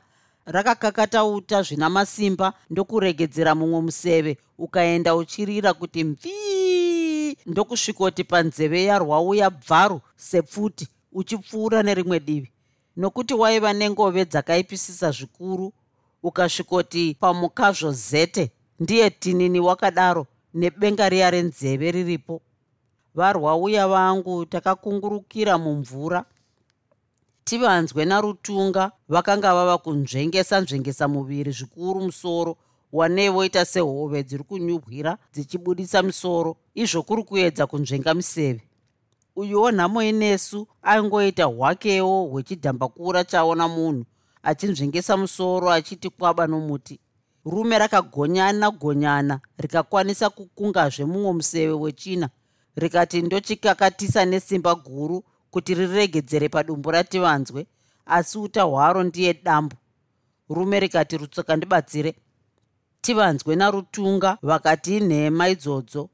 rakakakata 0.47 1.25
uta 1.25 1.63
zvina 1.63 1.91
masimba 1.91 2.53
ndokuregedzera 2.71 3.55
mumwe 3.55 3.81
museve 3.81 4.39
ukaenda 4.59 5.17
uchirira 5.17 5.75
kuti 5.75 6.05
mvii! 6.05 7.37
ndokusvikoti 7.47 8.25
panzeve 8.25 8.85
yarwauya 8.85 9.51
bvaru 9.51 10.01
sepfuti 10.17 10.89
uchipfuura 11.13 11.83
nerimwe 11.83 12.21
divi. 12.21 12.51
Nokuti 12.97 13.35
waiva 13.35 13.73
nengove 13.73 14.25
dzakaipisisa 14.25 15.11
zvikuru 15.11 15.73
ukasvikoti 16.23 17.17
pamukazvo 17.21 17.93
zete 17.93 18.51
ndiye 18.81 19.11
tinini 19.11 19.61
wakadaro 19.61 20.27
nebenga 20.55 21.09
riya 21.09 21.31
renzeve 21.31 21.91
riripo. 21.91 22.43
Varwauya 23.15 23.89
vangu 23.89 24.47
takakungurukira 24.47 25.59
mumvura 25.59 26.25
tivanzwe 27.47 28.05
narutunga 28.05 28.93
vakanga 29.09 29.55
vava 29.55 29.79
kunzvengesa 29.79 30.61
nzvengesa 30.61 31.09
muviri 31.09 31.53
zvikuru 31.53 32.01
musoro 32.01 32.57
wanei 32.93 33.29
voita 33.29 33.65
sehove 33.65 34.23
dziri 34.23 34.45
kunyubwira 34.45 35.19
dzichibudisa 35.33 36.03
misoro 36.03 36.57
izvo 36.75 37.03
kuri 37.03 37.23
kuedza 37.23 37.67
kunzvenga 37.67 38.15
miseve. 38.15 38.63
Uyuwo 39.37 39.71
nhamo 39.71 40.03
inesu 40.03 40.67
aingoita 40.83 41.45
hwakewo 41.45 42.27
hwechidhambakura 42.27 43.25
chaona 43.25 43.69
munhu 43.69 44.05
achinzvengesa 44.43 45.17
musoro 45.17 45.71
achiti 45.71 46.11
kwaba 46.11 46.47
nomuti. 46.47 47.01
Rume 47.45 47.79
rakagonyana 47.79 48.71
gonyana 48.71 49.41
rikakwanisa 49.59 50.31
kukungazve 50.31 51.05
mumwe 51.05 51.33
museve 51.33 51.73
wechina 51.73 52.29
rikati 52.77 53.23
ndochikakatisa 53.23 54.25
nesimba 54.25 54.75
guru 54.75 55.25
kuti 55.57 55.75
riregedzere 55.75 56.49
padumbu 56.49 56.91
rativanzwe 56.91 57.67
asi 58.07 58.39
uta 58.39 58.63
hwaro 58.63 59.03
ndiye 59.03 59.35
dambu. 59.35 59.77
Rume 60.49 60.81
rikati 60.81 61.17
rutsoka 61.17 61.57
ndibatsire. 61.57 62.15
Tivanzwe 63.01 63.57
narutunga 63.57 64.39
vakati 64.43 64.97
inhema 64.97 65.49
idzodzo. 65.49 66.09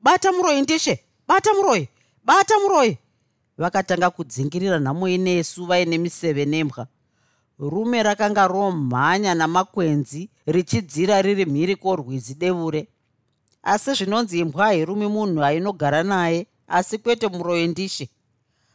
Bata 0.00 0.32
muroi 0.32 0.62
ndishe! 0.62 1.04
Bata 1.28 1.54
muroi 1.54 1.88
bata 2.24 2.54
muroi 2.58 2.98
vakatanga 3.58 4.10
kudzingirira 4.10 4.78
nhamo 4.78 5.08
inesu 5.08 5.66
vaine 5.66 5.98
miseve 5.98 6.44
nembwa. 6.44 6.86
Rume 7.58 8.02
rakanga 8.02 8.46
romhanya 8.48 9.34
namakwenzi 9.34 10.30
richidzira 10.46 11.22
riri 11.22 11.44
mhiri 11.46 11.76
kworwizi 11.76 12.34
devure. 12.34 12.88
Asi 13.62 13.94
zvinonzi 13.94 14.38
imbwa 14.38 14.64
hairume 14.64 15.06
munhu 15.08 15.44
ainogara 15.44 16.02
naye 16.02 16.46
asi 16.68 16.98
kwete 16.98 17.28
muroi 17.28 17.66
ndishe 17.68 18.08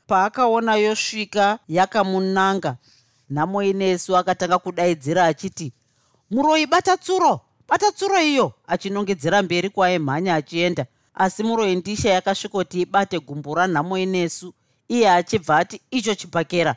paakaona 0.07 0.75
yosvika 0.75 1.59
yakamunanga 1.67 2.77
nhamo 3.29 3.63
inesu 3.63 4.17
akatanga 4.17 4.57
kudaidzira 4.59 5.25
achiti 5.25 5.73
muroi 6.31 6.65
bata 6.65 6.97
tsuro 6.97 7.41
bata 7.67 7.91
tsuro 7.91 8.21
iyo 8.21 8.53
achinongedzera 8.67 9.41
mberi 9.43 9.69
kwaaimhanya 9.69 10.35
achienda. 10.35 10.85
Asi 11.13 11.43
muroi 11.43 11.75
ndisha 11.75 12.09
yakasvikoti 12.09 12.81
ibate 12.81 13.19
gumbo 13.19 13.55
ranhamo 13.55 13.97
inesu 13.97 14.53
iye 14.87 15.09
achibva 15.11 15.57
ati 15.57 15.81
icho 15.91 16.15
chibhakera 16.15 16.75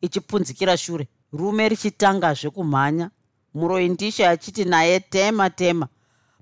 ichipunzikira 0.00 0.76
shure. 0.76 1.08
Rume 1.32 1.68
richitangazve 1.68 2.50
kumhanya. 2.50 3.10
Muroi 3.54 3.88
ndisha 3.88 4.30
achiti 4.30 4.64
naye 4.64 5.00
tema 5.00 5.50
tema. 5.50 5.88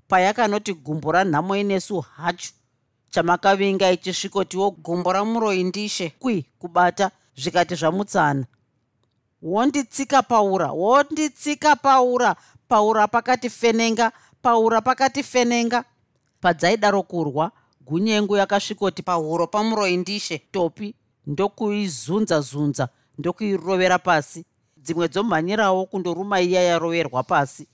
Payakanoti 0.07 0.73
gumbo 0.73 1.11
ranhamo 1.11 1.55
inesu 1.55 1.99
hachu 1.99 2.53
chamakavinga 3.09 3.91
ichisvikotiwo 3.91 4.71
gumbo 4.71 5.13
ramuroi 5.13 5.63
ndishe. 5.63 6.09
Kwi 6.19 6.45
kubata 6.59 7.11
zvikati 7.35 7.75
zvamutsana. 7.75 8.45
Wonditsika 9.41 10.21
paura 10.23 10.71
wonditsika 10.71 11.75
paura. 11.75 12.35
Paura 12.67 13.07
pakati 13.07 13.49
fenenga 13.49 14.11
paura 14.41 14.81
pakati 14.81 15.23
fenenga. 15.23 15.83
Padzaidaro 16.41 17.03
kurwa 17.03 17.51
gunyengu 17.81 18.37
yakasvikoti 18.37 19.01
pahuro 19.03 19.47
pamuroi 19.47 19.97
ndishe. 19.97 20.37
Topi 20.51 20.95
ndokuizunza 21.27 22.41
zunza 22.41 22.89
ndokuirovera 23.17 23.99
pasi. 23.99 24.45
Dzimwe 24.77 25.07
dzomhanyirawo 25.07 25.85
kundoruma 25.85 26.41
iya 26.41 26.61
yaroverwa 26.61 27.23
pasi. 27.23 27.67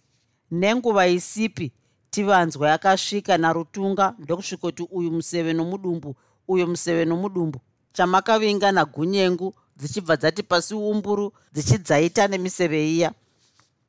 Nenguva 0.52 1.08
isipi 1.08 1.72
tivanzwa 2.16 2.70
yakasvika 2.70 3.38
narutunga 3.38 4.14
ndokusvikoti 4.20 4.84
uyu 4.92 5.12
museve 5.12 5.54
nomudumbu 5.54 6.16
uyu 6.48 6.68
museve 6.68 7.06
nomudumbu. 7.06 7.60
Chamakavinga 7.94 8.72
nagunyengu 8.72 9.54
dzichibva 9.78 10.16
dzati 10.18 10.44
pasi 10.44 10.74
umburu 10.74 11.34
dzichidzaita 11.54 12.28
nemiseve 12.28 12.92
iya. 12.92 13.12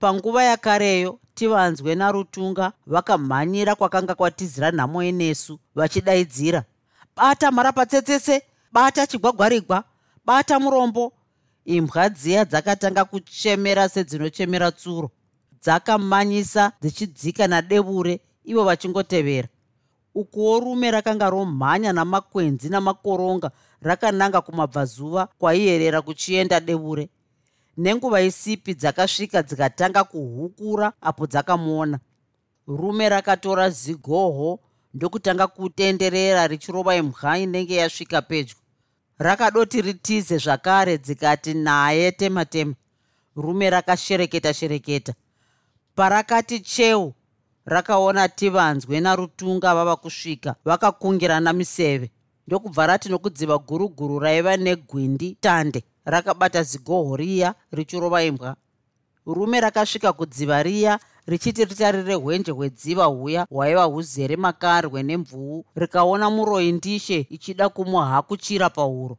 Panguva 0.00 0.42
yakareyo 0.44 1.18
tivanzwe 1.34 1.94
narutunga 1.94 2.72
vakamhanyira 2.86 3.74
kwakanga 3.74 4.14
kwatizira 4.14 4.70
nhamo 4.70 5.02
inesu 5.02 5.58
vachidaidzira. 5.74 6.64
Bata 7.16 7.50
mharapatsetsese 7.50 8.42
bata 8.72 9.06
chigwagwarigwa 9.06 9.84
bata 10.24 10.60
murombo. 10.60 11.12
Imbwa 11.64 12.08
dziya 12.08 12.44
dzakatanga 12.44 13.04
kuchemera 13.04 13.88
sedzinochemera 13.88 14.72
tsuro 14.72 15.10
dzakamanyisa 15.66 16.72
dzichidzika 16.82 17.46
nadevure 17.46 18.20
ivo 18.44 18.64
vachingotevera. 18.64 19.48
Ukuwo 20.14 20.60
rume 20.60 20.90
rakanga 20.90 21.30
romhanya 21.30 21.92
namakwenzi 21.92 22.68
namakoronga 22.68 23.50
rakananga 23.82 24.40
kumabvazuva 24.40 25.26
kwaiyerera 25.38 26.02
kuchienda 26.02 26.60
devure 26.60 27.08
nenguva 27.76 28.22
isipi 28.22 28.74
dzakasvika 28.74 29.42
dzikatanga 29.42 30.04
kuhukura 30.04 30.92
apo 31.00 31.26
dzakamuona 31.26 31.98
rume 32.66 33.08
rakatora 33.08 33.70
zigoho 33.70 34.60
ndokutanga 34.94 35.46
kutenderera 35.46 36.46
richirova 36.46 36.96
imwa 36.96 37.38
inenge 37.38 37.76
yasvika 37.76 38.22
pedyo. 38.22 38.56
Rakadoti 39.18 39.82
ritize 39.82 40.38
zvakare 40.38 40.98
dzikati 40.98 41.54
naye 41.54 42.12
tema 42.12 42.44
tema. 42.44 42.74
Rume 43.36 43.70
rakashereketa 43.70 44.54
shereketa 44.54 45.14
parakati 45.96 46.60
cheu 46.60 47.12
rakaona 47.64 48.28
tivanzwe 48.28 49.00
narutunga 49.00 49.74
vava 49.74 49.96
kusvika 49.96 50.54
vakakungirana 50.64 51.52
miseve. 51.52 52.10
Ndokubva 52.46 52.86
rati 52.86 53.08
nokudziva 53.08 53.58
guruguru 53.58 54.18
raiva 54.18 54.56
negwindi 54.56 55.36
tande 55.40 55.84
rakabata 56.04 56.62
zigoho 56.62 57.16
riya 57.16 57.54
richirova 57.72 58.22
imbwa. 58.24 58.56
Rume 59.26 59.60
rakasvika 59.60 60.12
kudziva 60.12 60.62
riya 60.62 60.98
richiti 61.26 61.64
ritarire 61.64 62.14
hwenje 62.14 62.50
hwedziva 62.52 63.04
huya 63.04 63.46
hwaiva 63.50 63.84
huzere 63.84 64.36
makarwe 64.36 65.02
nemvuu 65.02 65.64
rikaona 65.74 66.30
muroi 66.30 66.72
ndishe 66.72 67.26
ichida 67.30 67.68
kumuhakuchira 67.68 68.70
pauro 68.70 69.18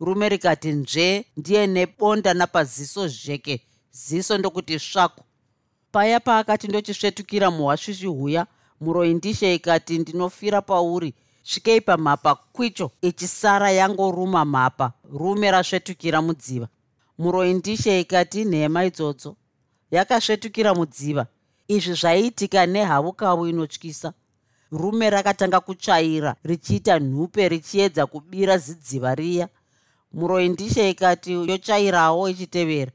rume 0.00 0.28
rikati 0.28 0.68
nzve 0.68 1.24
ndiye 1.36 1.66
nebonda 1.66 2.34
napaziso 2.34 3.08
zheke 3.08 3.60
ziso 3.90 4.38
ndokuti 4.38 4.78
svako 4.78 5.24
paya 5.92 6.20
paakati 6.20 6.68
ndochisvetukira 6.68 7.50
muhwasvishi 7.50 8.06
huya 8.06 8.46
muroi 8.80 9.14
ndishe 9.14 9.54
ikati 9.54 9.98
ndinofira 9.98 10.62
pauri. 10.62 11.14
Svikei 11.42 11.80
pamhapa 11.80 12.34
kwicho. 12.34 12.90
Ichisara 13.02 13.70
yangoruma 13.70 14.44
mhapa. 14.44 14.92
Rume 15.12 15.50
rasvetukira 15.50 16.22
mudziva. 16.22 16.68
Muroi 17.18 17.54
ndishe 17.54 18.00
ikati 18.00 18.44
nhema 18.44 18.84
idzodzo. 18.84 19.36
Yakasvetukira 19.90 20.74
mudziva. 20.74 21.26
Izvi 21.68 21.94
zvaiitika 21.94 22.66
nehavukavu 22.66 23.46
inotyisa. 23.46 24.12
Rume 24.72 25.10
rakatanga 25.10 25.60
kutsvaira 25.60 26.36
richiita 26.44 26.98
nhupe 26.98 27.48
richiedza 27.48 28.06
kubira 28.06 28.58
zidziva 28.58 29.14
riya. 29.14 29.48
Muroi 30.12 30.48
ndishe 30.48 30.90
ikati 30.90 31.32
yotsvairawo 31.32 32.28
ichitevera. 32.28 32.92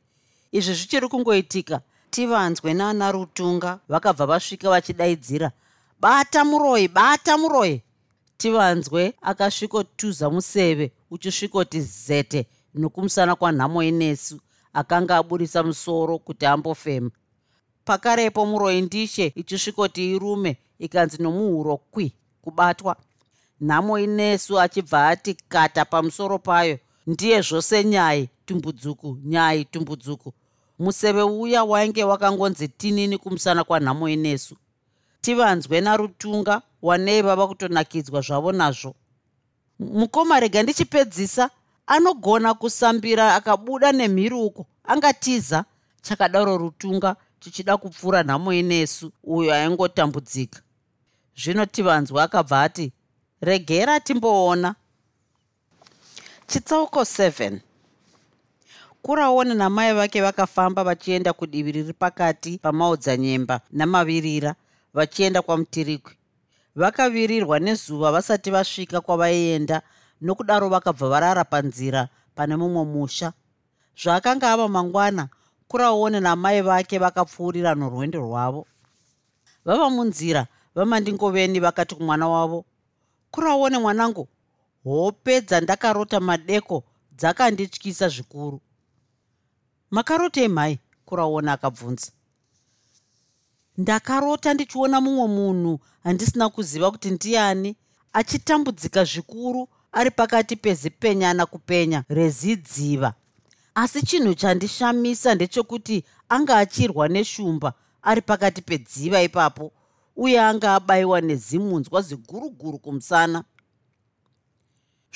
Izvi 0.52 0.74
zvichiri 0.74 1.08
kungoitika 1.08 1.82
tivanzwe 2.09 2.74
naana 2.74 3.12
rutunga 3.12 3.79
vakabva 3.89 4.25
vasvika 4.25 4.69
vachidaidzira 4.69 5.51
bata 6.00 6.45
muroi 6.45 6.88
bata 6.88 7.38
muroi 7.38 7.81
tivanzwe 8.38 9.13
akasvikotuza 9.21 10.29
museve 10.29 10.91
uchisvikoti 11.12 11.81
zete 11.81 12.45
nokumusana 12.75 13.35
kwanhamo 13.35 13.83
inesu 13.83 14.39
akanga 14.74 15.17
aburisa 15.17 15.63
musoro 15.63 16.19
kuti 16.19 16.45
ambofema. 16.45 17.12
Pakarepo 17.85 18.45
muroi 18.45 18.81
ndishe 18.81 19.33
ichisvikoti 19.35 20.12
irume 20.15 20.57
ikanzi 20.79 21.24
nomuhuro 21.24 21.77
kwi 21.77 22.13
kubatwa. 22.41 22.95
Nhamo 23.62 24.00
inesu 24.00 24.59
achibva 24.59 25.07
ati 25.07 25.33
kata 25.33 25.85
pamusoro 25.85 26.39
payo 26.39 26.79
ndiye 27.07 27.41
zvose 27.41 27.83
nyai 27.83 28.29
tumbudzuku 28.45 29.17
nyai 29.24 29.65
tumbudzuku 29.65 30.33
museve 30.79 31.22
uya 31.22 31.63
wainge 31.63 32.03
wakangonzi 32.03 32.67
tinini 32.67 33.17
kumusana 33.17 33.63
kwanhamo 33.63 34.10
inesu. 34.10 34.55
Tivanzwe 35.22 35.82
narutunga 35.82 36.62
wanei 36.82 37.22
vava 37.22 37.48
kutonakidzwa 37.48 38.22
zvavo 38.22 38.51
nazvo. 38.51 38.96
Mukoma 39.79 40.39
rega 40.39 40.63
ndichipedzisa 40.63 41.50
anogona 41.88 42.53
kusambira 42.53 43.36
akabuda 43.36 43.91
nemhiruko 43.91 44.65
angatiza 44.84 45.65
chakadaro 46.01 46.58
rutunga 46.58 47.15
chichida 47.39 47.77
kupfuura 47.77 48.24
nhamo 48.24 48.53
inesu 48.53 49.12
uyo 49.24 49.53
aingotambudzika. 49.53 50.62
Zvino 51.38 51.65
tivanzwa 51.65 52.24
akabva 52.24 52.62
ati 52.62 52.91
regera 53.41 54.00
timboona. 54.00 54.75
Chitsauko 56.48 57.01
7 57.01 57.60
kuraone 59.05 59.53
namai 59.53 59.93
vake 59.93 60.21
vakafamba 60.21 60.83
vachienda 60.83 61.33
kudivi 61.33 61.71
riri 61.71 61.93
pakati 61.93 62.57
pamaodzanyemba 62.57 63.62
namavirira 63.71 64.55
vachienda 64.93 65.41
kwamutirikwi. 65.41 66.13
Vakavirirwa 66.75 67.59
nezuva 67.59 68.12
vasati 68.12 68.51
vasvika 68.51 69.01
kwavaienda 69.01 69.81
nokudaro 70.21 70.69
vakabva 70.69 71.09
varara 71.09 71.43
panzira 71.43 72.07
pane 72.35 72.55
mumwe 72.55 72.85
musha. 72.85 73.33
Zvaakanga 74.01 74.51
ava 74.51 74.68
mangwana 74.68 75.29
kuraone 75.68 76.20
namai 76.20 76.61
vake 76.61 76.98
vakapfuurira 76.98 77.75
norwendo 77.75 78.20
rwavo. 78.20 78.65
Vava 79.65 79.89
munzira 79.89 80.48
vamandingoveni 80.75 81.59
vakati 81.59 81.96
kumwana 81.96 82.27
wavo 82.27 82.65
kuraone 83.31 83.77
mwanangu 83.77 84.27
hope 84.83 85.41
dzandakarota 85.41 86.20
madeko 86.20 86.83
dzakandityisa 87.18 88.09
zvikuru 88.09 88.61
makarotei 89.96 90.48
mhai 90.48 90.79
kuraona 91.05 91.53
akabvunza. 91.53 92.12
Ndakarota 93.77 94.53
ndichiona 94.53 95.01
mumwe 95.01 95.27
munhu 95.27 95.79
handisina 96.03 96.50
kuziva 96.50 96.92
kuti 96.92 97.12
ndiani 97.12 97.75
achitambudzika 98.14 99.03
zvikuru 99.03 99.68
ari 99.92 100.12
pakati 100.12 100.55
pezipenyana 100.55 101.46
kupenya 101.46 102.03
rezidziva. 102.10 103.14
Asi 103.75 104.01
chinhu 104.05 104.34
chandishamisa 104.34 105.36
ndechekuti 105.36 106.03
anga 106.29 106.58
achirwa 106.58 107.08
neshumba 107.08 107.74
ari 108.01 108.22
pakati 108.22 108.62
pedziva 108.62 109.22
ipapo 109.22 109.72
uye 110.16 110.40
anga 110.42 110.75
abayiwa 110.75 111.22
nezimunzwa 111.22 112.01
ziguruguru 112.01 112.79
kumusana. 112.79 113.44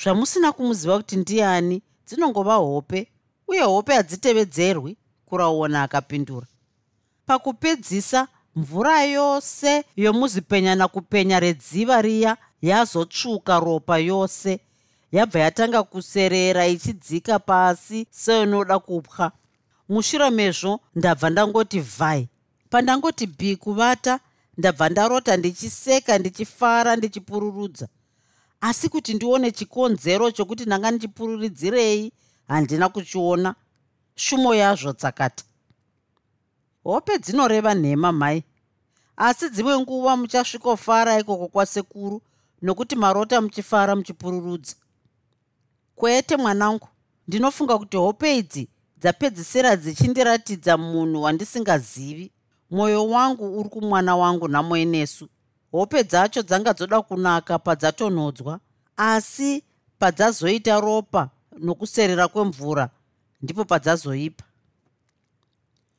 Zvamusina 0.02 0.52
kumuziva 0.52 0.96
kuti 0.96 1.16
ndiani 1.16 1.82
dzinongova 2.06 2.54
hope 2.54 3.12
uye 3.50 3.62
hope 3.62 3.94
hadzitevedzerwi 3.94 4.96
kuraona 5.26 5.82
akapindura. 5.82 6.46
Pakupedzisa 7.26 8.28
mvura 8.56 9.02
yose 9.04 9.84
yomuzipenya 9.96 10.74
nakupenya 10.74 11.40
redziva 11.40 12.02
riya 12.02 12.36
yazotsvuka 12.62 13.60
ropa 13.60 13.98
yose 13.98 14.60
yabva 15.12 15.40
yatanga 15.40 15.82
kuserera 15.82 16.66
ichidzika 16.66 17.38
pasi 17.38 18.06
seinoda 18.10 18.78
kupwa. 18.78 19.32
Mushure 19.88 20.30
mezvo 20.30 20.80
ndabva 20.94 21.30
ndangoti 21.30 21.80
vhai 21.80 22.28
pandangoti 22.70 23.26
bhi 23.26 23.56
kuvata 23.56 24.20
ndabva 24.58 24.88
ndarota 24.88 25.36
ndichiseka 25.36 26.18
ndichifara 26.18 26.96
ndichipururudza. 26.96 27.88
Asi 28.60 28.88
kuti 28.88 29.14
ndione 29.14 29.50
chikonzero 29.50 30.30
chokuti 30.30 30.64
ndanga 30.66 30.90
ndichipururidzirei 30.90 32.12
handina 32.50 32.88
kuchiona. 32.88 33.54
Shumo 34.14 34.54
yazvo 34.54 34.92
tsakata 34.92 35.44
hope 36.84 37.18
dzinoreva 37.18 37.74
nhema 37.74 38.12
mhai 38.12 38.42
asi 39.16 39.48
dzimwe 39.48 39.78
nguva 39.78 40.16
muchasvikofara 40.16 41.18
ikoko 41.20 41.48
kwasekuru 41.48 42.22
nokuti 42.62 42.96
marota 42.96 43.40
muchifara 43.40 43.96
muchipururudza. 43.96 44.74
Kwete 45.96 46.36
mwanangu. 46.36 46.88
Ndinofunga 47.28 47.78
kuti 47.78 47.96
hope 47.96 48.38
idzi 48.38 48.68
dzapedzisira 48.98 49.76
dzichindiratidza 49.76 50.76
munhu 50.76 51.22
wandisingazivi. 51.22 52.32
Mwoyo 52.70 53.08
wangu 53.08 53.60
uri 53.60 53.68
kumwana 53.68 54.16
wangu 54.16 54.48
namoinesu 54.48 55.28
hope 55.72 56.04
dzacho 56.04 56.42
dzanga 56.42 56.72
dzoda 56.72 57.02
kunaka 57.02 57.58
padzatonhodzwa. 57.58 58.60
Asi 58.96 59.64
padzazoita 59.98 60.80
ropa 60.80 61.30
nokuserera 61.60 62.28
kwemvura 62.28 62.90
ndipo 63.42 63.64
padzazoipa. 63.64 64.44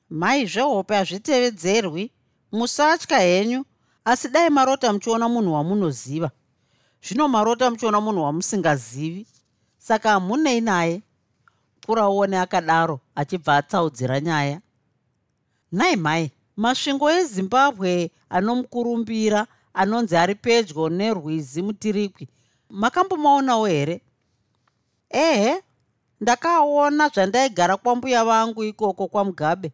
Mai 0.10 0.46
zvehope 0.46 0.96
hazvitevedzerwi. 0.96 2.12
Musatya 2.52 3.20
henyu 3.20 3.66
asi 4.06 4.28
dai 4.30 4.50
marota 4.50 4.94
muchiona 4.94 5.30
munhu 5.30 5.54
wamunoziva. 5.54 6.32
Zvino 7.04 7.28
marota 7.28 7.70
muchiona 7.72 8.02
munhu 8.02 8.24
wamusingazivi 8.24 9.28
saka 9.78 10.10
hamunei 10.10 10.62
naye. 10.62 11.02
Kuraone 11.86 12.40
akadaro 12.40 13.00
achibva 13.16 13.58
atsaudzira 13.58 14.20
nyaya. 14.20 14.62
Nhai 15.72 15.96
mai 15.96 16.32
masvingo 16.58 17.10
ezimbabwe 17.12 18.12
anomukurumbira 18.30 19.48
anonzi 19.74 20.18
ari 20.18 20.36
pedyo 20.36 20.90
nerwizi 20.90 21.62
mutirikwi. 21.62 22.28
Makambomaonawo 22.70 23.66
here 23.66 24.02
ehe 25.12 25.64
ndakaona 26.22 27.10
zvandaigara 27.10 27.78
kwambuya 27.78 28.26
vangu 28.26 28.64
ikoko 28.64 29.08
kwamugabe. 29.08 29.72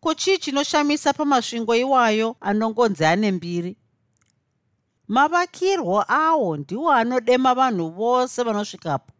Ko 0.00 0.14
chii 0.14 0.38
chinoshamisa 0.38 1.12
pamasvingo 1.12 1.74
iwayo 1.76 2.36
anongonzi 2.40 3.04
ane 3.04 3.32
mbiri. 3.32 3.76
Mavakirwo 5.08 6.04
awo 6.08 6.56
ndiwo 6.56 6.92
anodema 6.92 7.54
vanhu 7.54 7.88
vose 7.90 8.42
vanosvikapo. 8.42 9.12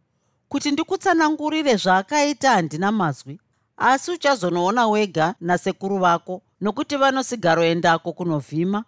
Kuti 0.48 0.70
ndikutsanangurire 0.70 1.76
zvaakaita 1.76 2.50
handina 2.50 2.92
mazwi. 2.92 3.40
Asi 3.76 4.10
uchazonoona 4.10 4.88
wega 4.88 5.34
nasekuru 5.40 5.98
vako 5.98 6.42
nokuti 6.60 6.96
vanosigaroendako 6.96 8.12
kunovhima. 8.12 8.84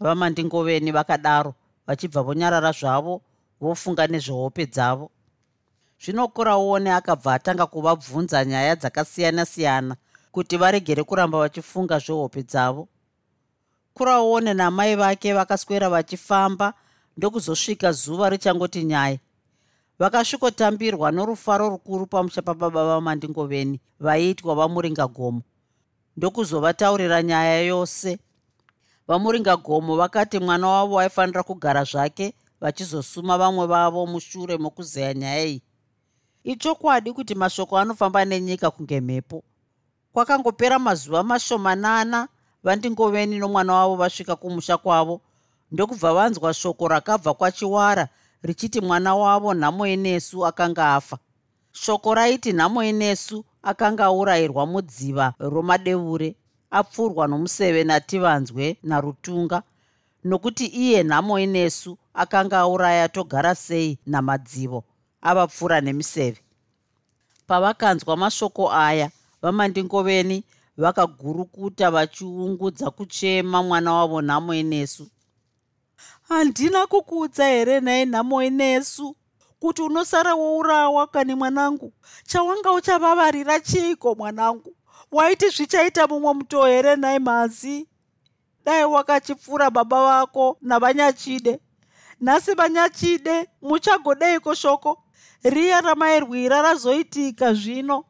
Vamandingoveni 0.00 0.90
vakadaro 0.92 1.54
vachibva 1.86 2.22
vonyarara 2.22 2.72
zvavo 2.72 3.22
vofunga 3.60 4.06
nezvehope 4.06 4.66
dzavo 4.66 5.10
zvinokura 6.02 6.56
uone 6.56 6.92
akabva 6.92 7.34
atanga 7.34 7.66
kuvabvunza 7.66 8.44
nyaya 8.44 8.74
dzakasiyana-siyana 8.76 9.96
kuti 10.32 10.56
varegere 10.56 11.02
kuramba 11.02 11.38
vachifunga 11.38 11.98
zvehope 11.98 12.42
dzavo. 12.42 12.88
Kuraone 13.94 14.54
namai 14.54 14.96
vake 14.96 15.32
vakaswera 15.32 15.88
vachifamba 15.88 16.74
ndokuzosvika 17.16 17.92
zuva 17.92 18.30
richangoti 18.30 18.84
nyaya. 18.84 19.18
Vakasvikotambirwa 19.98 21.10
norufaro 21.10 21.68
rukuru 21.68 22.06
pamusha 22.06 22.42
pababa 22.42 22.84
vamandingoveni 22.84 23.80
vaiitwa 24.00 24.54
vamuringa 24.54 25.06
gomo 25.06 25.42
ndokuzovataurira 26.16 27.22
nyaya 27.22 27.60
yose. 27.60 28.18
Vamuringagomo 29.08 29.96
vakati 29.96 30.38
mwana 30.38 30.68
wavo 30.68 30.98
aifanira 31.00 31.42
kugara 31.42 31.84
zvake 31.84 32.34
vachizosuma 32.60 33.38
vamwe 33.38 33.66
vavo 33.66 34.06
mushure 34.06 34.56
mokuzeya 34.56 35.14
nyaya 35.14 35.44
iyi 35.44 35.62
ichokwadi 36.46 37.12
kuti 37.12 37.34
mashoko 37.34 37.78
anofamba 37.78 38.24
nenyika 38.24 38.70
kunge 38.70 39.00
mhepo 39.00 39.42
kwakangopera 40.12 40.78
mazuva 40.78 41.22
mashomanana 41.22 42.28
vandingoveni 42.64 43.38
nomwana 43.38 43.74
wavo 43.74 43.96
vasvika 43.96 44.36
kumusha 44.36 44.76
kwavo. 44.76 45.20
Ndokubva 45.72 46.14
vanzwa 46.14 46.54
shoko 46.54 46.88
rakabva 46.88 47.34
kwachiwara 47.34 48.08
richiti 48.42 48.80
mwana 48.80 49.14
wavo 49.14 49.54
nhamoi 49.54 49.96
nesu 49.96 50.46
akanga 50.46 50.94
afa. 50.94 51.18
Shoko 51.72 52.14
raiti 52.14 52.52
nhamoi 52.52 52.92
nesu 52.92 53.44
akanga 53.62 54.04
aurayirwa 54.04 54.66
mudziva 54.66 55.34
romadeure 55.38 56.36
apfurwa 56.70 57.28
nomuseve 57.28 57.84
nativanzwe 57.84 58.76
narutunga 58.82 59.62
nokuti 60.24 60.66
iye 60.66 61.02
nhamoi 61.02 61.46
nesu 61.46 61.98
akanga 62.14 62.58
auraya 62.58 63.08
togara 63.08 63.54
sei 63.54 63.98
namadzivo 64.06 64.84
avapfuura 65.26 65.80
nemiseve. 65.80 66.40
Pavakanzwa 67.46 68.16
mashoko 68.16 68.72
aya 68.72 69.10
vamandingoveni 69.42 70.44
vakagurukuta 70.76 71.90
vachiungudza 71.90 72.90
kuchema 72.90 73.62
mwana 73.62 73.92
wavo 73.92 74.22
nhamoi 74.22 74.62
nesu 74.62 75.06
handina 76.28 76.86
kukuudza 76.86 77.46
here 77.48 77.80
nhai 77.80 78.06
nhamoi 78.06 78.50
nesu 78.50 79.16
kuti 79.60 79.82
unosara 79.82 80.34
wourawa 80.34 81.06
kani 81.06 81.34
mwanangu? 81.34 81.92
Chawanga 82.26 82.72
uchavavarira 82.72 83.60
chiiko 83.60 84.14
mwanangu? 84.14 84.76
Waiti 85.12 85.48
zvichaita 85.48 86.06
mumwe 86.06 86.34
mutoo 86.34 86.66
here 86.66 86.96
nhai 86.96 87.18
mhazi 87.18 87.88
dai 88.64 88.84
wakachipfuura 88.84 89.70
baba 89.70 90.04
vako 90.06 90.58
navanyachide. 90.60 91.60
Nhasi 92.20 92.54
vanyachide 92.54 93.48
muchagodeiko 93.62 94.54
shoko 94.54 95.02
riya 95.44 95.80
ramairwira 95.80 96.62
razoitika 96.62 97.54
zvino. 97.54 98.04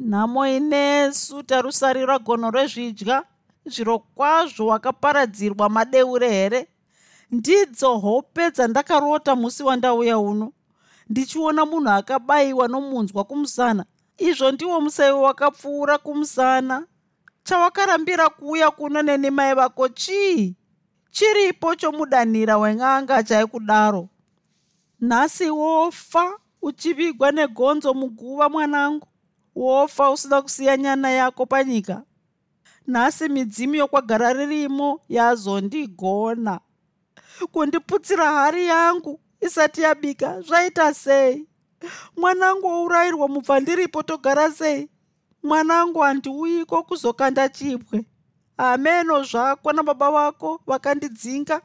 Nhamo 0.00 0.46
inesu 0.46 1.42
tarusarirwa 1.42 2.18
gono 2.18 2.50
rezvidya 2.50 3.24
zviro 3.66 3.98
kwazvo 3.98 4.66
wakaparadzirwa 4.66 5.68
madeure 5.68 6.30
here? 6.30 6.68
Ndidzo 7.30 7.98
hope 7.98 8.50
dzandakarota 8.50 9.36
musi 9.36 9.62
wandauya 9.62 10.18
uno. 10.18 10.52
Ndichiona 11.08 11.66
munhu 11.66 11.90
akabayiwa 11.90 12.68
nomunzwa 12.68 13.24
kumusana. 13.24 13.84
Izvo 14.18 14.52
ndiwo 14.52 14.80
museve 14.80 15.10
wakapfuura 15.10 15.98
kumusana. 15.98 16.86
Chawakarambira 17.44 18.28
kuuya 18.28 18.70
kuno 18.70 19.02
neni 19.02 19.30
mai 19.30 19.54
vako 19.54 19.88
chii? 19.88 20.56
Chiripo 21.10 21.74
chomudanhira 21.74 22.58
wen'anga 22.58 23.22
chaikudaro 23.22 24.08
nhasi 25.00 25.50
wofa 25.50 26.38
uchivigwa 26.62 27.32
negonzo 27.32 27.94
muguva 27.94 28.48
mwanangu. 28.48 29.06
Wofa 29.54 30.10
usina 30.10 30.42
kusiya 30.42 30.76
nyana 30.76 31.10
yako 31.10 31.46
panyika. 31.46 32.02
Nhasi 32.86 33.28
midzimu 33.28 33.74
yokwagara 33.74 34.32
ririmo 34.32 35.00
yazondigona 35.08 36.60
kundiputsira 37.52 38.32
hari 38.32 38.66
yangu 38.66 39.20
isati 39.40 39.82
yabika 39.82 40.40
zvaita 40.40 40.94
sei? 40.94 41.46
Mwanangu 42.16 42.66
wourayirwa 42.66 43.28
mubva 43.28 43.60
ndiripo 43.60 44.02
togara 44.02 44.52
sei? 44.52 44.88
Mwanangu 45.42 45.98
handiuyiko 45.98 46.82
kuzokanda 46.82 47.48
chipwe? 47.48 48.04
Hameno 48.56 49.22
zvako 49.22 49.72
nababa 49.72 50.10
vako 50.10 50.60
vakandidzinga 50.66 51.60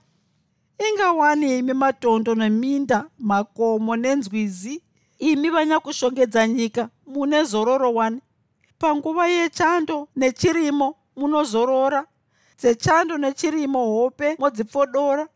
ingawani 0.90 1.58
imi 1.58 1.74
matondo 1.74 2.36
neminda 2.36 3.06
makomo 3.20 3.96
nenzwizi 3.96 4.83
imi 5.32 5.50
vanyakushongedza 5.50 6.48
nyika 6.48 6.90
mune 7.08 7.44
zororo 7.44 7.94
wani? 7.94 8.22
Panguva 8.80 9.28
yechando 9.28 10.08
nechirimo 10.16 10.96
munozorora. 11.16 12.06
Dzechando 12.60 13.18
nechirimo 13.18 13.86
hope 13.86 14.36
modzipfodora. 14.40 15.28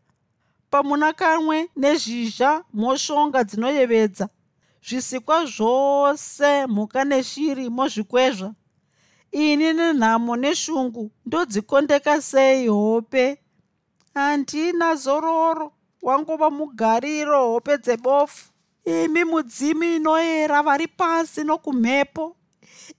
Pamuna 0.70 1.12
kamwe 1.12 1.70
nezhizha 1.76 2.64
moshonga 2.72 3.44
dzinoyevedza. 3.44 4.28
Zvisikwa 4.86 5.46
zvose 5.46 6.66
mhuka 6.66 7.04
neshiri 7.04 7.70
mozvikwezva. 7.70 8.54
Ini 9.32 9.72
nenhamo 9.72 10.36
neshungu 10.36 11.10
ndodzikondeka 11.26 12.22
sei 12.22 12.66
hope? 12.68 13.38
Handina 14.14 14.94
zororo 14.94 15.72
wangova 16.02 16.50
mugariro 16.50 17.48
hope 17.48 17.78
dzebofu 17.78 18.52
imi 18.88 19.24
mudzimi 19.24 19.96
inoyera 19.96 20.62
vari 20.62 20.86
pasi 20.88 21.44
nokumhepo. 21.44 22.36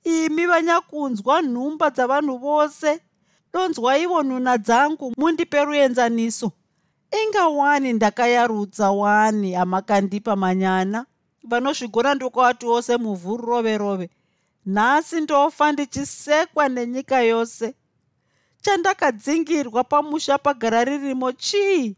Imi 0.03 0.45
vanyakunzwa 0.45 1.41
nhumba 1.41 1.89
dzavanhu 1.89 2.37
vose. 2.37 2.99
Donzwaivo 3.53 4.23
nhuna 4.23 4.57
dzangu 4.57 5.13
mundipe 5.17 5.65
ruenzaniso. 5.65 6.51
Ingawani 7.23 7.93
ndakayarudza 7.93 8.91
wani 8.91 9.55
amakandipa 9.55 10.35
manyana. 10.35 11.05
Vanosvigona 11.43 12.15
ndokavati 12.15 12.65
wose 12.65 12.97
muvhu 12.97 13.37
rove 13.37 13.77
rove. 13.77 14.09
Nhasi 14.65 15.21
ndofa 15.21 15.71
ndichisekwa 15.71 16.69
nenyika 16.69 17.21
yose. 17.21 17.73
Chandakadzingirwa 18.61 19.83
pamusha 19.83 20.37
pagara 20.37 20.83
ririmo 20.83 21.31
chii? 21.31 21.95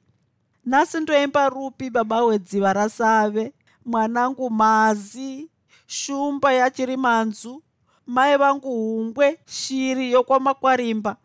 Nhasi 0.65 0.99
ndoimba 0.99 1.49
rupi 1.49 1.89
baba 1.89 2.23
wedziva 2.23 2.73
rasave 2.73 3.53
mwanangu 3.85 4.49
mazi 4.49 5.49
shumba 5.87 6.53
yachiri 6.53 6.97
manzu 6.97 7.63
mai 8.07 8.37
vangu 8.37 8.69
hungwe 8.69 9.39
shiri 9.45 10.11
yokwamakwarimba 10.11 11.17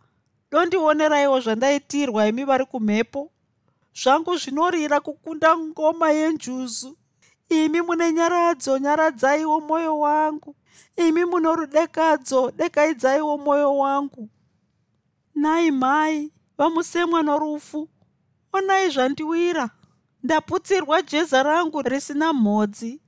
dondioneraiwo 0.51 1.41
zvandaitirwa 1.41 2.27
imi 2.29 2.45
vari 2.45 2.67
kumhepo. 2.67 3.31
Zvangu 4.03 4.37
zvinorira 4.37 5.01
kukunda 5.01 5.59
ngoma 5.59 6.11
yenjuzu. 6.11 6.97
Imi 7.49 7.81
mune 7.83 8.13
nyaradzo 8.13 8.79
nyaradzaiwo 8.79 9.61
mwoyo 9.61 9.99
wangu. 9.99 10.57
Imi 10.97 11.25
muno 11.25 11.55
rudekadzo 11.55 12.51
dekaidzaiwo 12.51 13.39
mwoyo 13.39 13.77
wangu. 13.77 14.29
Nai 15.35 15.71
mhai 15.71 16.33
vamusemwa 16.59 17.23
norufu. 17.23 17.89
Onai 18.53 18.91
zvandiwira 18.91 19.71
ndaputsirwa 20.31 21.03
jeza 21.03 21.43
rangu 21.43 21.83
risina 21.83 22.33
mhodzi. 22.33 23.01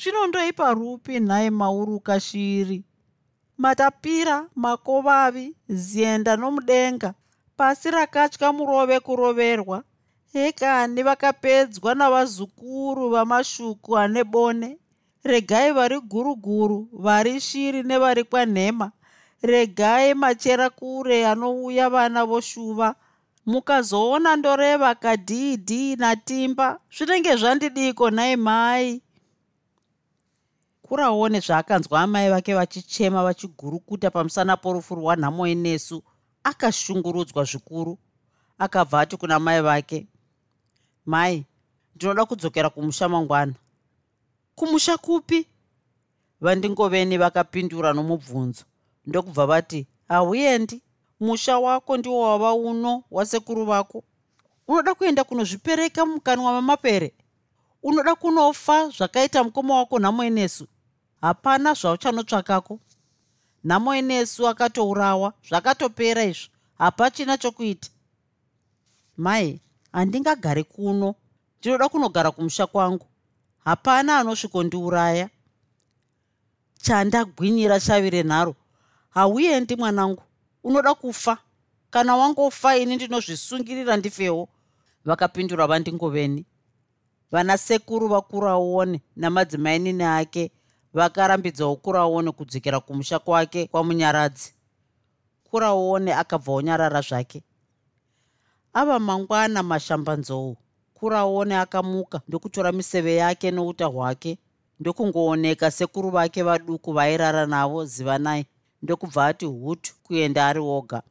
Zvinondoipa 0.00 0.74
rupi 0.74 1.20
nhai 1.20 1.50
mauruka 1.50 2.20
shiri 2.20 2.84
matapira 3.58 4.48
makovavi 4.54 5.56
zienda 5.68 6.36
nomudenga. 6.36 7.14
Pasi 7.56 7.90
rakatya 7.90 8.52
murove 8.52 9.00
kuroverwa. 9.00 9.82
Ekani 10.34 11.02
vakapedzwa 11.02 11.94
navazukuru 11.94 13.10
vamashuku 13.10 13.98
ane 13.98 14.24
bone. 14.24 14.78
Regai 15.24 15.72
vari 15.72 16.00
guruguru 16.00 16.88
vari 16.92 17.40
shiri 17.40 17.82
nevari 17.82 18.24
kwanhema. 18.24 18.92
Regai 19.42 20.14
machera 20.14 20.70
kure 20.70 21.26
anouya 21.26 21.90
vana 21.90 22.24
voshuva 22.26 22.94
mukazoona 23.46 24.36
ndoreva 24.36 24.94
kadhiidhii 24.94 25.96
natimba 25.96 26.80
zvinenge 26.96 27.36
zvandidiko 27.36 28.10
nhai 28.10 28.36
mai. 28.36 29.02
Kurawo 30.82 31.28
nezvaakanzwa 31.28 32.00
amai 32.00 32.30
vake 32.30 32.54
vachichema 32.54 33.22
vachigurukuta 33.22 34.10
pamusana 34.10 34.56
porufu 34.56 34.94
rwanhamoi 34.94 35.54
nesu 35.54 36.02
akashungurudzwa 36.44 37.44
zvikuru 37.44 37.98
akabva 38.58 39.00
ati 39.00 39.16
kuna 39.16 39.38
mai 39.38 39.60
vake 39.60 40.06
mai 41.06 41.46
ndinoda 41.96 42.24
kudzokera 42.24 42.70
kumusha 42.70 43.08
mangwana. 43.08 43.54
Kumusha 44.54 44.98
kupi? 44.98 45.46
Vandingoveni 46.40 47.18
vakapindura 47.18 47.92
nomubvunzo 47.92 48.64
ndokubva 49.06 49.46
vati 49.46 49.86
hauendi 50.08 50.82
musha 51.22 51.58
wako 51.58 51.96
ndiwo 51.96 52.20
wava 52.20 52.54
uno 52.54 53.04
wasekuru 53.10 53.64
vako. 53.64 54.04
Unoda 54.68 54.94
kuenda 54.94 55.24
kunozvipereka 55.24 56.06
mukanwa 56.06 56.52
memapere 56.54 57.14
unoda 57.82 58.14
kunofa 58.14 58.88
zvakaita 58.88 59.44
mukoma 59.44 59.76
wako 59.76 59.98
nhamo 59.98 60.24
inesu 60.24 60.66
hapana 61.20 61.74
zvauchanotsvakako. 61.74 62.80
Nhamo 63.64 63.94
inesu 63.94 64.48
akatourawa 64.48 65.32
zvakatopera 65.48 66.24
izvo. 66.24 66.48
Hapachina 66.78 67.38
chokuita. 67.38 67.88
Mai 69.16 69.60
handingagari 69.92 70.64
kuno. 70.64 71.14
Ndinoda 71.60 71.88
kunogara 71.88 72.30
kumusha 72.30 72.66
kwangu. 72.66 73.06
Hapana 73.64 74.18
anosvikondiuraya. 74.18 75.30
Chandagwinyira 76.82 77.80
shavi 77.80 78.10
renharo 78.10 78.54
hauendi 79.10 79.76
mwanangu 79.76 80.22
unoda 80.64 80.94
kufa. 80.94 81.38
Kana 81.90 82.16
wangofa 82.16 82.76
ini 82.76 82.96
ndinozvisungirira 82.96 83.96
ndifewo. 83.96 84.48
Vakapindura 85.04 85.66
vandingoveni. 85.66 86.46
Vana 87.30 87.58
sekuru 87.58 88.08
vakuraone 88.08 89.00
namadzimainini 89.16 90.04
ake. 90.04 90.50
Vakarambidzawo 90.94 91.76
kuraone 91.76 92.32
kudzokera 92.32 92.80
kumusha 92.80 93.18
kwake 93.18 93.66
kwamunyaradzi. 93.66 94.54
Kuraone 95.44 96.14
akabva 96.14 96.52
onyarara 96.52 97.00
zvake. 97.00 97.42
Ava 98.72 98.98
mangwana 98.98 99.62
mashambanzou. 99.62 100.56
Kuraone 100.94 101.56
akamuka 101.56 102.20
ndokutora 102.28 102.72
miseve 102.72 103.14
yake 103.16 103.50
nouta 103.50 103.86
hwake. 103.86 104.38
Ndokungooneka 104.80 105.70
sekuru 105.70 106.10
vake 106.10 106.42
vaduku 106.42 106.92
vairara 106.92 107.46
navo 107.46 107.84
zivanai 107.84 108.46
ndokubva 108.82 109.26
ati 109.26 109.46
hutu 109.46 109.94
kuenda 110.02 110.46
ari 110.46 110.60
oga. 110.60 111.02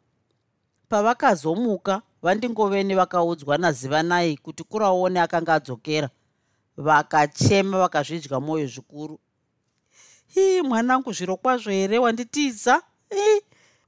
Pavakazomuka 0.89 2.01
vandingoveni 2.21 2.95
vakaudzwa 2.95 3.57
nazivanai 3.57 4.38
kuti 4.38 4.63
kuraone 4.63 5.19
akanga 5.21 5.53
adzokera. 5.53 6.10
Vakachema 6.77 7.77
vakazvidya 7.79 8.39
mwoyo 8.39 8.67
zvikuru. 8.67 9.19
Ii 10.38 10.62
mwanangu 10.62 11.13
zviro 11.13 11.38
kwazvo 11.38 11.71
here 11.71 11.97
wanditiza? 11.99 12.81
Ii 13.13 13.41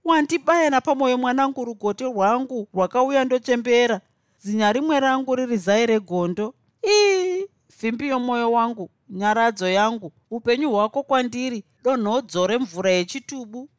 wandibaya 0.04 0.70
napamwoyo 0.70 1.18
mwanangu 1.18 1.66
rugote 1.66 2.04
rwangu 2.04 2.68
rwakauya 2.74 3.26
ndochembera. 3.26 4.02
Zinya 4.40 4.74
rimwe 4.74 5.00
rangu 5.00 5.36
riri 5.36 5.58
zai 5.58 5.86
regondo 5.86 6.54
ii 6.88 7.46
vhimbi 7.80 8.08
yomwoyo 8.08 8.52
wangu 8.52 8.90
nyaradzo 9.14 9.68
yangu. 9.70 10.12
Upenyu 10.32 10.72
hwako 10.72 11.04
kwandiri. 11.04 11.64
Donhodzo 11.84 12.48
remvura 12.48 12.92
yechitubu. 12.92 13.70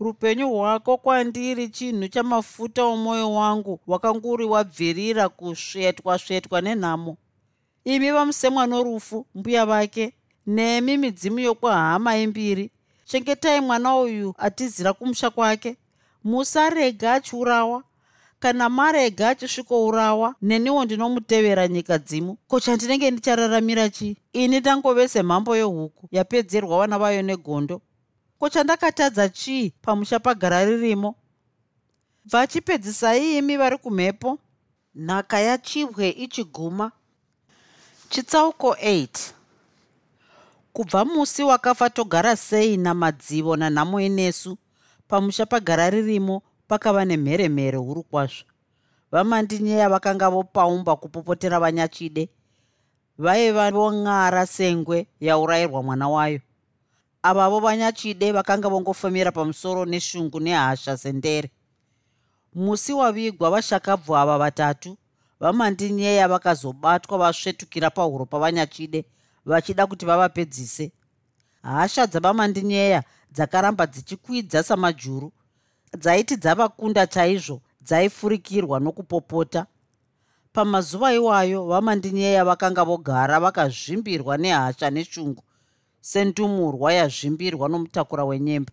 Rupenyu 0.00 0.46
rwako 0.48 0.96
kwandiri 0.98 1.68
chinhu 1.68 2.08
chamafuta 2.08 2.84
omwoyo 2.84 3.32
wangu 3.34 3.80
wakanguri 3.86 4.44
wabvirira 4.44 5.28
kusvetwa 5.28 6.18
svetwa 6.18 6.60
nenhamo. 6.60 7.16
Imi 7.84 8.10
vamusemwa 8.10 8.66
norufu 8.66 9.26
mbuya 9.34 9.66
vake. 9.66 10.14
Nemi 10.46 10.96
midzimu 10.96 11.38
yokwahama 11.38 12.16
imbiri. 12.18 12.70
Chengetai 13.04 13.60
mwana 13.60 13.96
uyu 13.96 14.34
atizira 14.38 14.92
kumusha 14.92 15.30
kwake. 15.30 15.76
Musarega 16.24 17.12
achiurawa 17.14 17.84
kana 18.40 18.68
marega 18.68 19.28
achisvikourawa 19.28 20.34
neniwo 20.42 20.84
ndinomutevera 20.84 21.68
nyika 21.68 21.98
dzimu. 21.98 22.38
Ko 22.48 22.60
chandinenge 22.60 23.10
ndichararamira 23.10 23.88
chii 23.88 24.16
ini 24.32 24.60
ndangove 24.60 25.08
semhambo 25.08 25.56
yehuku 25.56 26.08
yapedzerwa 26.10 26.78
vana 26.78 26.98
vayo 26.98 27.22
negondo. 27.22 27.80
Ko 28.38 28.48
chandakatadza 28.48 29.28
chii 29.28 29.72
pamusha 29.82 30.18
pagara 30.18 30.64
ririmo? 30.64 31.14
Bvachipedzisai 32.24 33.38
imi 33.38 33.56
vari 33.56 33.78
kumhepo 33.78 34.38
nhaka 34.94 35.40
yachibwe 35.40 36.08
ichiguma. 36.10 36.92
Chitsauko 38.08 38.72
8 38.72 39.08
kubva 40.72 41.04
musi 41.04 41.42
wakafa 41.42 41.90
togara 41.90 42.36
sei 42.36 42.76
namadzivo 42.76 43.56
nanhamo 43.56 44.00
inesu 44.00 44.58
pamusha 45.08 45.46
pagara 45.46 45.90
ririmo 45.90 46.42
pakava 46.70 47.04
nemheremhere 47.04 47.78
huru 47.78 48.02
kwazvo. 48.02 48.44
Vamandinyeya 49.12 49.88
vakanga 49.88 50.30
vopaumba 50.30 50.96
kupopotera 50.96 51.60
vanyachide 51.60 52.28
vaiva 53.18 53.70
vong'ara 53.70 54.46
sengwe 54.46 55.06
yaurayirwa 55.20 55.82
mwana 55.82 56.08
wayo. 56.08 56.40
Avavo 57.22 57.60
vanyachide 57.60 58.32
vakanga 58.32 58.68
vongofemera 58.68 59.32
pamusoro 59.32 59.84
neshungu 59.84 60.40
nehasha 60.40 60.96
sendere. 60.96 61.50
Musi 62.54 62.92
wavigwa 62.92 63.50
vashakabvu 63.50 64.16
ava 64.16 64.38
vatatu 64.38 64.96
vamandinyeya 65.40 66.28
vakazobatwa 66.28 67.18
vasvetukira 67.18 67.90
pahuro 67.90 68.26
pavanyachide 68.26 69.04
vachida 69.44 69.86
kuti 69.86 70.06
vavapedzise. 70.06 70.92
Hasha 71.62 72.06
dzavamandinyeya 72.06 73.02
dzakaramba 73.32 73.86
dzichikwidza 73.86 74.62
samajuru 74.62 75.32
dzaiti 75.98 76.36
dzavakunda 76.36 77.06
chaizvo 77.06 77.60
dzaifurikirwa 77.82 78.80
nokupopota. 78.80 79.66
Pamazuva 80.52 81.14
iwayo 81.14 81.64
vamandinyeya 81.66 82.44
vakanga 82.44 82.84
vogara 82.84 83.40
vakazvimbirwa 83.40 84.36
nehasha 84.36 84.90
neshungu 84.90 85.42
sendumurwa 86.00 86.92
yazvimbirwa 86.92 87.68
nomutakura 87.68 88.24
wenyemba. 88.24 88.72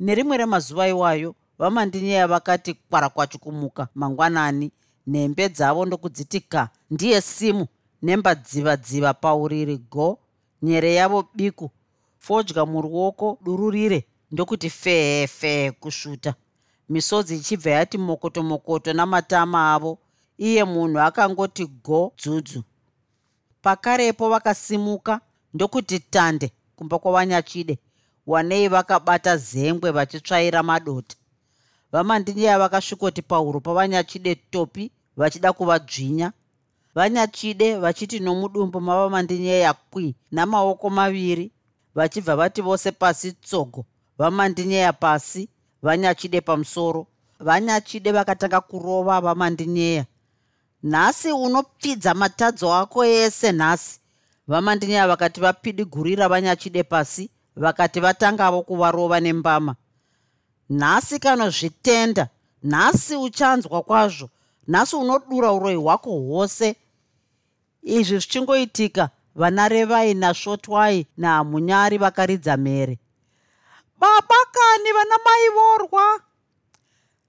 Nerimwe 0.00 0.36
remazuva 0.36 0.88
iwayo 0.88 1.34
vamandinyeya 1.58 2.28
vakati 2.28 2.74
kwarakwacho 2.74 3.38
kumuka 3.38 3.88
mangwanani 3.94 4.70
nhembe 5.06 5.48
dzavo 5.48 5.86
ndokudziti 5.86 6.40
ka 6.40 6.68
ndiye 6.90 7.20
simu 7.20 7.66
nemba 8.02 8.34
dziva 8.34 8.76
dziva 8.76 9.14
pauriri 9.14 9.78
go 9.78 10.18
nyere 10.62 10.94
yavo 10.94 11.28
biku. 11.34 11.70
Fodya 12.18 12.66
muruoko 12.66 13.38
dururire 13.44 14.04
ndokuti 14.30 14.70
fee 14.70 15.70
kusvuta. 15.70 16.34
Misodzi 16.88 17.36
ichibva 17.36 17.70
yati 17.70 17.98
mokoto 17.98 18.42
mokoto 18.42 18.92
namatama 18.92 19.72
avo 19.74 19.98
iye 20.38 20.64
munhu 20.64 21.00
akangoti 21.00 21.66
go 21.66 22.12
dzudzu. 22.18 22.62
Pakarepo 23.62 24.28
vakasimuka 24.28 25.20
ndokuti 25.54 25.98
tande 25.98 26.52
kumba 26.76 26.98
kwavanyachide. 26.98 27.78
Wanei 28.26 28.68
vakabata 28.68 29.36
zengwe 29.36 29.90
vachitsvaira 29.90 30.62
madota. 30.62 31.16
Vamandinyeya 31.92 32.58
vakasvikoti 32.58 33.22
pahuro 33.22 33.60
pavanyachide 33.60 34.34
topi 34.34 34.90
vachida 35.16 35.52
kuvadzvinya. 35.52 36.32
Vanyachide 36.94 37.76
vachiti 37.76 38.20
nomudumbu 38.20 38.80
mavamandinyeya 38.80 39.74
kwi 39.74 40.14
namaoko 40.30 40.90
maviri 40.90 41.52
vachibva 41.94 42.36
vati 42.36 42.62
vose 42.62 42.92
pasi 42.92 43.32
tsogo 43.32 43.86
vamandinyeya 44.20 44.92
pasi 44.92 45.48
vanyachide 45.82 46.40
pamusoro 46.40 47.06
vanyachide 47.40 48.12
vakatanga 48.12 48.60
kurova 48.60 49.20
vamandinyeya 49.20 50.04
nhasi 50.82 51.32
unopfidza 51.32 52.14
matadzo 52.14 52.74
ako 52.74 53.04
ese 53.04 53.52
nhasi 53.52 54.00
vamandinyeya 54.48 55.08
vakati 55.08 55.40
vapidigurira 55.40 56.28
vanyachide 56.28 56.82
pasi 56.82 57.30
vakati 57.56 58.00
vatangavo 58.00 58.62
kuvarova 58.62 59.20
nembama. 59.20 59.74
Nhasi 60.70 61.18
kanozvitenda 61.18 62.28
nhasi 62.62 63.16
uchanzwa 63.16 63.82
kwazvo 63.82 64.28
nhasi 64.68 64.96
unodura 64.96 65.52
uroyi 65.52 65.76
hwako 65.76 66.10
hwose. 66.10 66.76
Izvi 67.82 68.18
zvichingoitika 68.18 69.10
vana 69.34 69.68
revai 69.68 70.14
nasvotwai 70.14 71.06
nahamunyari 71.16 71.98
vakaridza 71.98 72.56
mhere 72.56 72.98
baba 74.00 74.36
kani 74.52 74.92
vana 74.92 75.16
mai 75.24 75.48
vorwa. 75.54 76.20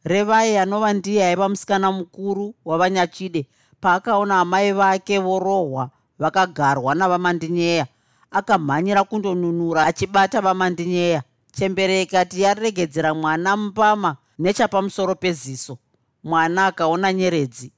Revai 0.03 0.57
anova 0.57 0.93
ndiye 0.93 1.25
aiva 1.25 1.49
musikana 1.49 1.91
mukuru 1.91 2.55
wavanyachide. 2.65 3.47
Paakaona 3.81 4.39
amai 4.39 4.71
vake 4.71 5.19
vorohwa 5.19 5.89
vakagarwa 6.19 6.95
navamandinyeya 6.95 7.88
akamhanyira 8.31 9.03
kundonunura 9.03 9.86
achibata 9.86 10.41
vamandinyeya. 10.41 11.23
Chemberei 11.57 12.05
kati 12.05 12.41
yaregedzera 12.41 13.13
mwana 13.13 13.57
mupama 13.57 14.17
nechapamusoro 14.39 15.15
peziso. 15.15 15.77
Mwana 16.23 16.65
akaona 16.65 17.13
nyeredzi. 17.13 17.71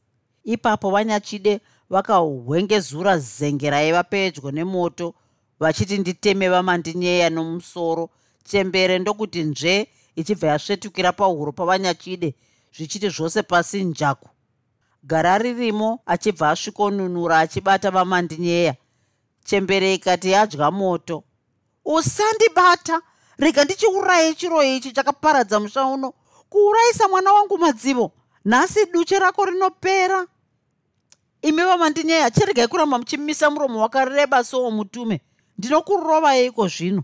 Ipapo 0.43 0.91
vanyachide 0.91 1.61
vakahwengezura 1.89 3.17
zenge 3.17 3.69
raiva 3.69 4.03
pedyo 4.03 4.51
nemoto 4.51 5.13
vachiti 5.59 5.97
nditeme 5.97 6.49
vamandinyeya 6.49 7.29
nomusoro 7.29 8.09
chembere 8.43 8.99
ndokuti 8.99 9.43
nzve 9.43 9.87
ichibva 10.15 10.47
yasvetukira 10.47 11.11
pahuro 11.11 11.51
pavanyachide 11.51 12.35
zvichiti 12.75 13.09
zvose 13.09 13.43
pasi 13.43 13.83
njaku. 13.83 14.29
Gara 15.03 15.37
ririmo 15.37 15.99
achibva 16.05 16.49
asvikonunura 16.49 17.39
achibata 17.39 17.91
vamandinyeya 17.91 18.75
chembere 19.45 19.93
ikati 19.93 20.31
yadya 20.31 20.71
moto. 20.71 21.23
Usandibata! 21.85 23.01
Rega 23.37 23.63
ndichiuraye 23.63 24.33
chiro 24.33 24.63
ichi 24.63 24.91
chakaparadza 24.91 25.59
musha 25.59 25.85
uno. 25.85 26.13
Kuurayisa 26.49 27.07
mwana 27.07 27.33
wangu 27.33 27.57
madzivo. 27.57 28.11
Nhasi 28.45 28.85
duche 28.85 29.19
rako 29.19 29.45
rinopera. 29.45 30.27
Imi 31.41 31.61
vamandinyeya 31.61 32.31
chiregai 32.31 32.67
kuramba 32.67 32.97
muchimisa 32.97 33.49
muromo 33.49 33.81
wakareba 33.81 34.43
sowo 34.43 34.71
mutume. 34.71 35.21
Ndinokurova 35.57 36.33
yeiko 36.33 36.67
zvino? 36.67 37.03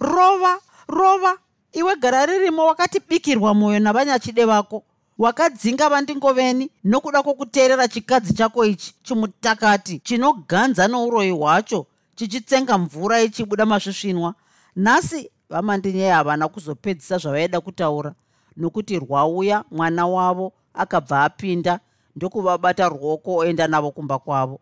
Rova 0.00 0.60
rova. 0.90 1.38
Iwe 1.72 1.96
gara 1.96 2.26
ririmo 2.26 2.66
wakatibikirwa 2.66 3.54
mwoyo 3.54 3.78
navanyachide 3.78 4.44
vako. 4.44 4.82
Wakadzinga 5.18 5.88
vandingoveni 5.88 6.70
nokuda 6.84 7.22
kwokuteerera 7.22 7.88
chikadzi 7.88 8.34
chako 8.34 8.64
ichi 8.64 8.94
chimutakati 9.02 9.98
chinoganza 9.98 10.88
nouroyi 10.88 11.30
hwacho 11.30 11.86
chichitsenga 12.14 12.78
mvura 12.78 13.22
ichibuda 13.22 13.66
masvisvinwa 13.66 14.34
nhasi 14.76 15.30
vamandinyeya 15.50 16.16
havana 16.16 16.48
kuzopedzisa 16.48 17.18
zvavaida 17.18 17.60
kutaura 17.60 18.14
nokuti 18.56 18.98
rwauya 18.98 19.64
mwana 19.70 20.06
wavo 20.06 20.52
akabva 20.74 21.24
apinda 21.24 21.80
ndokuvabata 22.16 22.88
ruoko 22.88 23.36
oenda 23.36 23.68
navo 23.68 23.90
kumba 23.90 24.18
kwavo. 24.18 24.60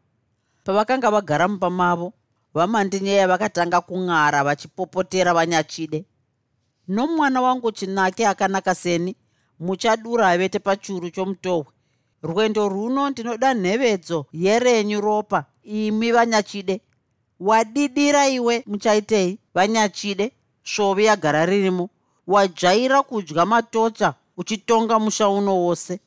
Pavakanga 0.64 1.10
vagara 1.10 1.48
mumba 1.48 1.70
mavo 1.70 2.12
vamandinyeya 2.54 3.28
vakatanga 3.28 3.80
kun'ara 3.80 4.44
vachipopotera 4.44 5.34
vanyachide 5.34 6.04
nomwana 6.88 7.40
wangu 7.40 7.72
chinake 7.72 8.26
akanaka 8.26 8.74
seni. 8.74 9.16
Muchadura 9.60 10.38
vete 10.38 10.58
pachuru 10.58 11.10
chomutohwe. 11.10 11.72
Rwendo 12.22 12.68
runo 12.68 13.10
ndinoda 13.10 13.54
nhevedzo 13.54 14.26
yerenyu 14.32 15.00
ropa. 15.00 15.44
Imi 15.62 16.12
vanyachide. 16.12 16.80
Wadidira 17.40 18.28
iwe 18.28 18.64
muchaitei? 18.66 19.38
Vanyachide. 19.54 20.32
Svovi 20.64 21.04
yagara 21.04 21.46
ririmo 21.46 21.88
wadzvaira 22.26 23.02
kudya 23.02 23.46
matocha 23.46 24.14
uchitonga 24.36 24.98
musha 24.98 25.28
uno 25.28 25.56
wose. 25.56 26.00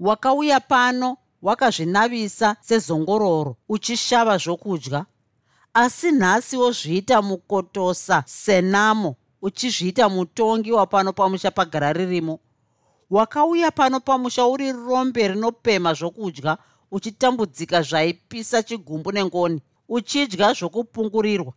Wakauya 0.00 0.60
pano 0.60 1.16
wakazvinavisa 1.42 2.56
sezongororo 2.60 3.56
uchishava 3.68 4.38
zvokudya. 4.38 5.06
Asi 5.74 6.12
nhasi 6.12 6.56
wozviita 6.56 7.22
mukotosa 7.22 8.22
senamo 8.26 9.16
uchizviita 9.42 10.08
mutongi 10.08 10.72
wapano 10.72 11.12
pamusha 11.12 11.50
pagara 11.50 11.92
ririmo. 11.92 12.38
Wakauya 13.10 13.70
pano 13.70 14.00
pamusha 14.00 14.46
uri 14.46 14.72
rombe 14.72 15.28
rinopema 15.28 15.94
zvokudya 15.94 16.58
uchitambudzika 16.90 17.82
zvaipisa 17.82 18.62
chigumbu 18.62 19.12
nengoni 19.12 19.60
uchidya 19.88 20.52
zvokupungurirwa. 20.52 21.52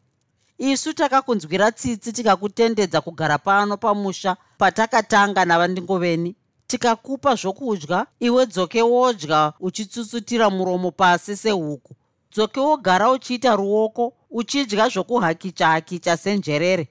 Isu 0.58 0.94
takakunzwira 0.94 1.72
tsitsi 1.72 2.14
tikakutendedza 2.14 3.02
kugara 3.02 3.38
pano 3.38 3.78
pamusha 3.78 4.38
patakatanga 4.58 5.46
navandingoveni. 5.46 6.36
Tikakupa 6.68 7.36
zvokudya 7.36 8.06
iwe 8.20 8.46
dzoke 8.46 8.82
wodya 8.82 9.54
uchitsutsutira 9.60 10.50
muromo 10.50 10.92
pasi 10.92 11.38
sehuku. 11.38 11.96
Dzoke 12.32 12.60
wogara 12.60 13.12
uchiita 13.12 13.56
ruoko 13.56 14.14
uchidya 14.32 14.90
zvokuhakicha 14.90 15.68
hakicha 15.68 16.18
senjerere 16.18 16.88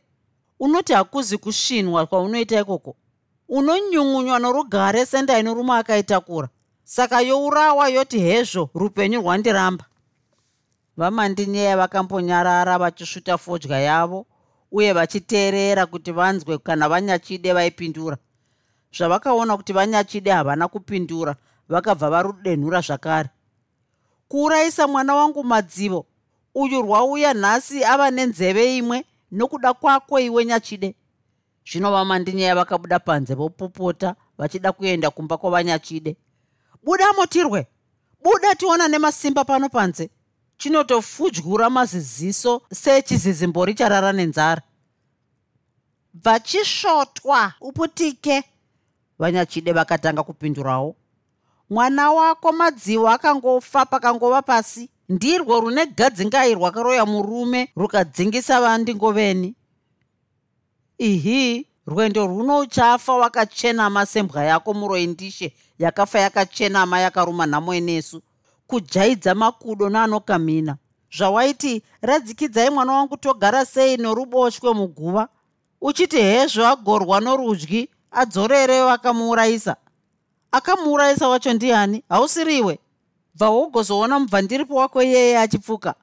unoti 0.61 0.93
hakuzi 0.93 1.39
kusvinwa 1.39 2.07
kwaunoita 2.07 2.61
ikoko. 2.61 2.97
Unonyungunywa 3.49 4.39
norugare 4.39 5.07
sendainorume 5.07 5.73
akaitakura. 5.73 6.49
Saka 6.85 7.21
yourawa 7.21 7.89
yoti 7.89 8.19
hezvo 8.19 8.71
rupenyu 8.75 9.21
rwandiramba. 9.21 9.85
Vamandinyeya 10.97 11.77
vakambonyarara 11.77 12.79
vachisvuta 12.79 13.39
fodya 13.39 13.81
yavo 13.81 14.27
uye 14.73 14.93
vachiteerera 14.93 15.87
kuti 15.87 16.13
vanzwe 16.13 16.59
kana 16.59 16.89
vanyachide 16.89 17.53
vaipindura. 17.53 18.17
Zvavakaona 18.97 19.57
kuti 19.57 19.73
vanyachide 19.73 20.31
havana 20.31 20.69
kupindura 20.69 21.37
vakabva 21.69 22.11
varudenhura 22.11 22.81
zvakare. 22.81 23.29
Kuurayisa 24.29 24.89
mwana 24.89 25.15
wangu 25.15 25.45
madzivo 25.45 26.07
uyu 26.55 26.83
rwauya 26.83 27.35
nhasi 27.35 27.85
ava 27.85 28.11
nenzeve 28.11 28.77
imwe 28.77 29.05
nokuda 29.35 29.75
kwako 29.75 30.21
iwe 30.21 30.45
nyachide. 30.45 30.95
Zvino 31.67 31.91
vamandinyeya 31.93 32.55
vakabuda 32.55 32.99
panze 32.99 33.35
vopopota 33.35 34.15
vachida 34.39 34.73
kuenda 34.73 35.11
kumba 35.11 35.37
kwavanyachide 35.37 36.17
buda 36.85 37.13
motirwe. 37.13 37.67
Buda 38.23 38.55
tiona 38.55 38.89
nemasimba 38.89 39.45
pano 39.45 39.69
panze. 39.69 40.11
Chinotofudyura 40.59 41.71
maziziso 41.71 42.63
sechizizimbori 42.73 43.75
charara 43.75 44.13
nenzara. 44.13 44.63
Vachisvotwa 46.15 47.53
uputike. 47.61 48.45
Vanyachide 49.19 49.73
vakatanga 49.73 50.23
kupindurawo. 50.23 50.97
Mwana 51.71 52.13
wako 52.13 52.53
madzivo 52.53 53.09
akangofa 53.09 53.87
pakangova 53.87 54.43
pasi 54.43 54.91
ndirwo 55.09 55.61
rune 55.61 55.87
gadzingai 55.87 56.55
rwakaroya 56.55 57.07
murume 57.07 57.69
rukadzingisa 57.77 58.61
vandingoveni. 58.61 59.55
Ihi 60.99 61.67
rwendo 61.87 62.27
runo 62.27 62.59
uchafa 62.59 63.13
wakachenama 63.13 64.07
sembwa 64.07 64.45
yako 64.45 64.75
muroindishe 64.75 65.53
yakafa 65.79 66.19
yakachenama 66.21 67.01
yakaruma 67.01 67.47
nhamo 67.47 67.75
inesu. 67.75 68.23
Kujaidza 68.67 69.35
makudo 69.35 69.89
naanokamhina. 69.89 70.77
Zvawaiti 71.17 71.83
radzikidzai 72.03 72.71
mwana 72.71 72.93
wangu 72.93 73.17
togara 73.17 73.65
sei 73.65 73.97
noruboshwe 73.97 74.73
muguva? 74.75 75.29
Uchiti 75.81 76.17
hezvo 76.17 76.67
agorwa 76.67 77.21
norudyi 77.21 77.89
adzorere 78.11 78.83
vakamuurayisa. 78.83 79.77
Akamuurayisa 80.53 81.29
wacho 81.29 81.53
ndiani? 81.53 82.03
Hausiriwe 82.09 82.79
bva 83.35 83.51
wogozoona 83.51 84.19
mubvandiripo 84.19 84.75
wako 84.75 85.03
iyeye 85.03 85.39
achipfuka. 85.39 85.95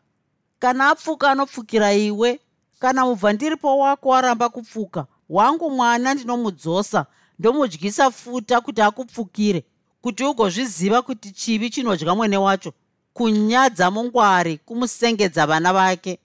Kana 0.59 0.89
apfuka 0.89 1.31
anopfukira 1.31 1.93
iwe 1.93 2.39
kana 2.79 3.05
mubvandiripo 3.05 3.77
wako 3.77 4.15
aramba 4.15 4.49
kupfuka 4.49 5.05
wangu 5.29 5.69
mwana 5.71 6.13
ndinomudzosa 6.13 7.05
ndomudyisa 7.39 8.11
futa 8.11 8.61
kuti 8.61 8.81
akupfukire 8.81 9.63
kuti 10.01 10.23
ugozviziva 10.23 11.01
kuti 11.01 11.31
chivi 11.31 11.69
chinodya 11.69 12.15
mwene 12.15 12.37
wacho 12.37 12.73
kunyadza 13.13 13.91
mungwari 13.91 14.57
kumusengedza 14.57 15.47
vana 15.47 15.73
vake. 15.73 16.19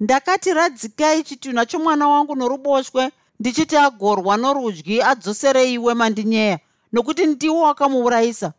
Ndakati 0.00 0.52
radzikai 0.54 1.22
chitunha 1.22 1.66
chomwana 1.66 2.08
wangu 2.08 2.36
noruboshwe 2.36 3.10
ndichiti 3.40 3.76
agorwa 3.76 4.36
norudyi 4.36 5.02
adzosere 5.02 5.72
iwe 5.72 5.94
mandinyeya 5.94 6.58
nokuti 6.92 7.26
ndiwo 7.26 7.60
wakamuurayisa 7.62 8.52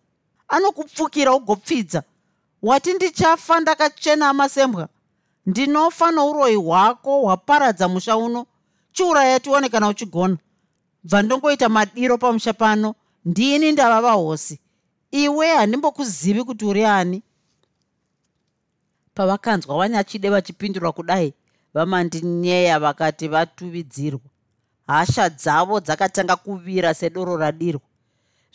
anokupfukira 0.48 1.34
ugopfidza. 1.34 2.04
Wati 2.62 2.94
ndichafa 2.94 3.60
ndakachena 3.60 4.30
amasembwa 4.30 4.90
ndinofa 5.46 6.12
nouroyi 6.12 6.56
hwako 6.56 7.22
hwaparadza 7.22 7.88
musha 7.88 8.18
uno. 8.18 8.46
Chiuraya 8.92 9.40
tione 9.40 9.70
kana 9.70 9.88
uchigona. 9.88 10.38
Bva 11.04 11.22
ndongoita 11.22 11.70
madiro 11.70 12.18
pamusha 12.18 12.54
pano. 12.54 12.96
Ndini 13.26 13.72
ndava 13.72 14.02
vahosi. 14.02 14.60
Iwe 15.12 15.48
handimbokuzivi 15.56 16.44
kuti 16.44 16.66
uri 16.66 16.86
ani? 16.86 17.22
Pavakanzwa 19.14 19.78
vanyachide 19.78 20.30
vachipindura 20.30 20.92
kudai 20.92 21.34
vamandinyeya 21.74 22.80
vakati 22.80 23.28
vatuvidzirwa. 23.28 24.22
Hasha 24.88 25.30
dzavo 25.30 25.80
dzakatanga 25.80 26.36
kuvira 26.36 26.94
sedoro 26.94 27.38
radirwa 27.38 27.82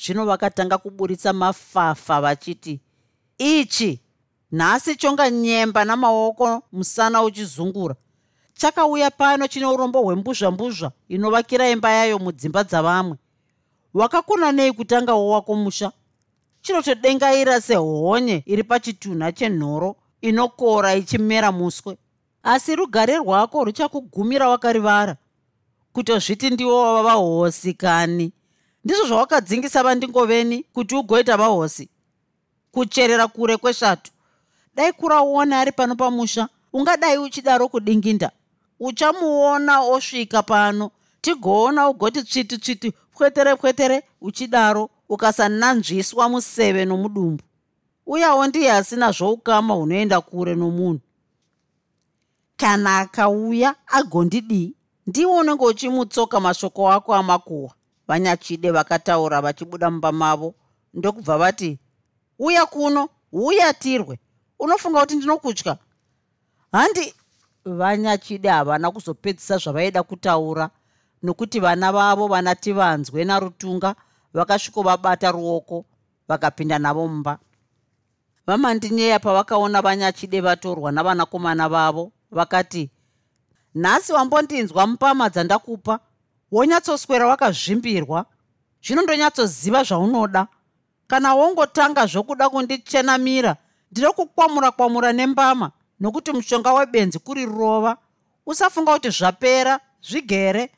zvino 0.03 0.25
vakatanga 0.27 0.79
kuburitsa 0.79 1.33
mafafa 1.33 2.21
vachiti 2.21 2.81
ichi 3.39 4.01
nhasi 4.53 4.97
chonga 4.97 5.31
nyemba 5.31 5.85
namaoko 5.85 6.63
musana 6.73 7.23
uchizungura. 7.23 7.95
Chakauya 8.55 9.11
pano 9.11 9.49
chine 9.49 9.67
urombo 9.67 10.03
hwembuzvambuzva 10.03 10.93
inovakira 11.09 11.71
imba 11.71 11.91
yayo 11.91 12.19
mudzimba 12.19 12.65
dzavamwe. 12.65 13.17
Wakakona 13.95 14.53
nei 14.53 14.73
kutangawo 14.73 15.31
wako 15.31 15.55
musha? 15.55 15.93
Chinotodengaira 16.63 17.61
sehonye 17.61 18.43
iri 18.47 18.65
pachitunha 18.65 19.33
chenhoro 19.33 19.97
inokora 20.21 20.95
ichimera 20.95 21.53
muswe. 21.53 21.97
Asi 22.43 22.77
rugare 22.77 23.17
rwako 23.17 23.65
ruchakugumira 23.65 24.49
wakarivara. 24.49 25.17
Kutozviti 25.93 26.51
ndiwo 26.51 26.83
wava 26.83 27.03
vahosi 27.03 27.75
kani 27.75 28.33
ndizvo 28.85 29.07
zvawakadzingisa 29.07 29.83
vandingoveni 29.83 30.63
kuti 30.63 30.95
ugoita 30.95 31.37
vahosi. 31.37 31.89
Kucherera 32.73 33.27
kure 33.29 33.57
kwesvatu 33.57 34.11
dai 34.75 34.93
kuraona 34.93 35.61
ari 35.61 35.73
pano 35.73 35.97
pamusha. 35.97 36.49
Ungadai 36.73 37.19
uchidaro 37.19 37.69
kudinginda. 37.69 38.31
Uchamuona 38.81 39.81
osvika 39.81 40.43
pano. 40.43 40.91
Tigoona 41.21 41.89
ugoti 41.89 42.23
tsviti 42.23 42.59
tsviti 42.59 42.93
pwetere 43.13 43.57
pwetere 43.57 44.03
uchidaro 44.21 44.91
ukasananzviswa 45.09 46.29
museve 46.29 46.85
nomudumbu. 46.85 47.43
Uyawo 48.07 48.47
ndiye 48.47 48.73
asina 48.73 49.13
zvoukama 49.13 49.75
hunoenda 49.75 50.21
kure 50.21 50.55
nomunhu. 50.55 51.01
Kana 52.57 52.99
akauya 52.99 53.75
agondidii 53.87 54.75
ndiwo 55.07 55.37
unenge 55.37 55.65
uchimutsoka 55.65 56.41
mashoko 56.41 56.93
ako 56.93 57.15
amakuhwa 57.15 57.75
vanyachide 58.09 58.71
vakataura 58.71 59.41
vachibuda 59.41 59.91
mumba 59.91 60.13
mavo 60.13 60.55
ndokubva 60.95 61.39
vati 61.39 61.79
uya 62.39 62.67
kuno 62.67 63.09
uyatirwe 63.33 64.19
unofunga 64.59 65.01
kuti 65.01 65.17
ndinokutya? 65.17 65.77
Handi 66.73 67.15
vanyachide 67.65 68.49
havana 68.49 68.91
kuzopedzisa 68.91 69.59
zvavaida 69.59 70.03
kutaura 70.03 70.71
nokuti 71.23 71.61
vana 71.61 71.93
vavo 71.93 72.29
vanati 72.29 72.73
vanzwe 72.73 73.25
narutunga 73.25 73.95
vakasvikovabata 74.35 75.31
ruoko 75.33 75.85
vakapinda 76.29 76.79
navo 76.79 77.09
mumba. 77.09 77.39
Vamandinyeya 78.47 79.19
pavakaona 79.19 79.83
vanyachide 79.83 80.41
vatorwa 80.41 80.93
navanakomana 80.93 81.69
vavo 81.69 82.13
vakati 82.31 82.91
nhasi 83.75 84.13
wambondinzwa 84.13 84.87
mupama 84.87 85.31
dzandakupa 85.31 86.01
wonyatsoswera 86.53 87.27
wakazvimbirwa 87.27 88.27
zvinondonyatsoziva 88.85 89.83
zvaunoda. 89.85 90.47
Kana 91.07 91.35
wongotanga 91.35 92.07
zvokuda 92.07 92.49
kundichenamira 92.49 93.57
ndiri 93.91 94.07
kukwamura 94.17 94.71
kwamura 94.71 95.13
nembama 95.13 95.71
nokuti 96.01 96.33
mushonga 96.33 96.73
webenzi 96.73 97.19
kuri 97.19 97.47
rova 97.47 97.97
usafunga 98.47 98.93
kuti 98.93 99.11
zvapera 99.11 99.81
zvigere. 100.09 100.71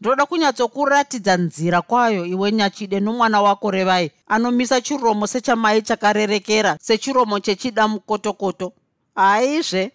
Ndoda 0.00 0.26
kunyatsokuratidza 0.26 1.36
nzira 1.36 1.82
kwayo 1.82 2.26
iwe 2.26 2.52
nyachide 2.52 3.00
nomwana 3.00 3.42
wako 3.42 3.70
revai 3.70 4.10
anomisa 4.26 4.80
chiromo 4.80 5.26
sechamai 5.26 5.82
chakarerekera 5.82 6.78
sechiromo 6.80 7.40
chechida 7.40 7.88
mukotokoto. 7.88 8.72
Haizve 9.14 9.92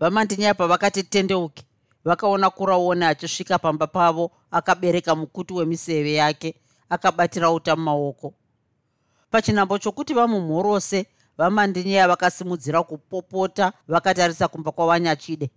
vamandinyaya 0.00 0.54
vakati 0.54 1.02
tendeuki 1.02 1.64
vakaona 2.04 2.50
kuraone 2.50 3.06
achisvika 3.06 3.58
pamba 3.58 3.86
pavo 3.86 4.30
akabereka 4.50 5.14
mukutu 5.14 5.56
wemiseve 5.56 6.12
yake 6.12 6.54
akabatira 6.88 7.50
uta 7.50 7.76
mumaoko 7.76 8.34
pachinambo 9.30 9.78
chokuti 9.78 10.14
vamumhorose 10.14 11.06
vamandinyeya 11.38 12.08
vakasimudzira 12.08 12.82
kupopota 12.82 13.72
vakatarisa 13.88 14.48
kumba 14.48 14.72
kwavanyachide 14.72 15.50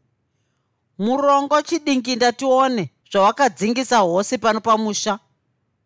murongo 0.97 1.61
chidinginda 1.61 2.31
tione 2.31 2.89
zvawakadzingisa 3.11 3.97
hosi 3.97 4.37
pano 4.37 4.61
pamusha. 4.61 5.19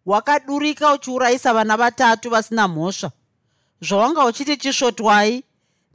Wakadurika 0.06 0.94
uchiurayisa 0.94 1.54
vana 1.54 1.78
vatatu 1.78 2.30
vasina 2.30 2.68
mhosva. 2.68 3.12
Zvawanga 3.82 4.26
uchiti 4.26 4.58
chisvotwai 4.58 5.44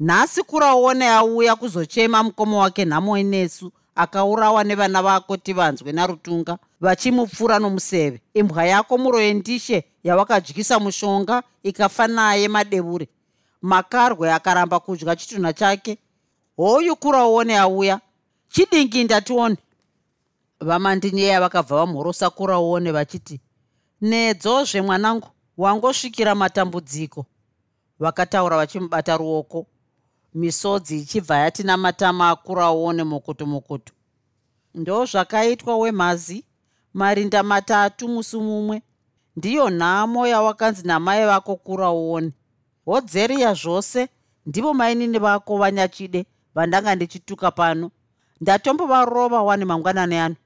nhasi 0.01 0.43
kuraone 0.43 1.09
auya 1.09 1.57
kuzochema 1.57 2.23
mukoma 2.23 2.57
wake 2.57 2.85
nhamo 2.85 3.19
inesu 3.19 3.73
akaurawa 3.95 4.65
nevana 4.65 5.03
vako 5.03 5.37
tivanzwe 5.37 5.93
narutunga 5.93 6.59
vachimupfuura 6.81 7.59
nomuseve. 7.59 8.21
Imbwa 8.35 8.65
yako 8.65 8.99
muroyendishe 8.99 9.85
yawakadyisa 10.05 10.79
mushonga 10.79 11.43
ikafa 11.63 12.07
naye 12.09 12.49
madevure 12.49 13.09
makarwe 13.63 14.33
akaramba 14.33 14.81
kudya 14.81 15.17
chitunha 15.17 15.53
chake. 15.53 15.99
Hoyu 16.57 16.97
kuraone 16.97 17.59
auya. 17.59 18.01
Chidingi 18.49 19.05
ndatione. 19.05 19.57
Vamandinyeya 20.61 21.41
vakabva 21.41 21.77
vamhorosa 21.77 22.31
kuraone 22.31 22.93
vachiti 22.93 23.41
nedzozve 24.01 24.83
mwanangu 24.83 25.29
wangosvikira 25.59 26.35
matambudziko. 26.35 27.27
Vakataura 28.01 28.57
vachimubata 28.57 29.17
ruoko 29.17 29.67
misodzi 30.35 30.99
ichibva 30.99 31.37
yatina 31.37 31.77
matama 31.77 32.31
akuraone 32.31 33.05
mokoto 33.05 33.93
ndo 34.75 35.05
zvakaitwa 35.05 35.77
wemhazi 35.77 36.45
marinda 36.95 37.43
matatu 37.43 38.09
musi 38.09 38.37
mumwe. 38.37 38.83
Ndiyo 39.37 39.71
nhamo 39.71 40.27
yawakanzi 40.27 40.87
namai 40.87 41.27
vako 41.27 41.57
kuraone 41.57 42.33
hodzeriya 42.85 43.55
zvose 43.55 44.09
ndivo 44.47 44.75
mainini 44.75 45.19
vako 45.19 45.59
vanyachide 45.59 46.27
vandanga 46.55 46.95
ndichituka 46.95 47.51
pano. 47.51 47.91
Ndatombovarova 48.41 49.43
wani 49.43 49.65
mangwanani 49.65 50.17
ano. 50.17 50.37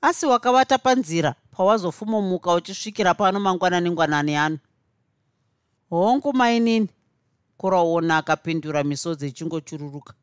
Asi 0.00 0.26
wakavata 0.26 0.78
panzira 0.78 1.34
pawazofumomuka 1.50 2.52
uchisvikira 2.54 3.14
pano 3.14 3.40
mangwanani 3.40 3.90
ngwanani 3.90 4.36
ano. 4.36 4.58
Hongu 5.90 6.32
mainini 6.32 6.88
kuraona 7.56 8.16
akapindura 8.16 8.84
misodzi 8.84 9.26
ichingochururuka 9.28 10.14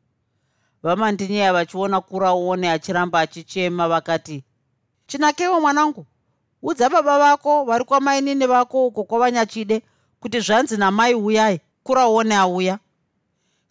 vamandinyeya 0.82 1.52
vachiona 1.52 2.00
kuraone 2.00 2.70
achiramba 2.70 3.20
achichema 3.20 3.88
vakati 3.88 4.44
chinakewo 5.06 5.60
mwanangu. 5.60 6.06
Udza 6.62 6.90
baba 6.90 7.18
vako 7.18 7.64
vari 7.64 7.84
kwamainini 7.84 8.46
vako 8.46 8.86
uko 8.86 9.04
kwavanyachide 9.04 9.82
kuti 10.20 10.40
zvanzi 10.40 10.76
namai 10.76 11.14
uyai 11.14 11.60
kuraone 11.82 12.34
auya. 12.36 12.78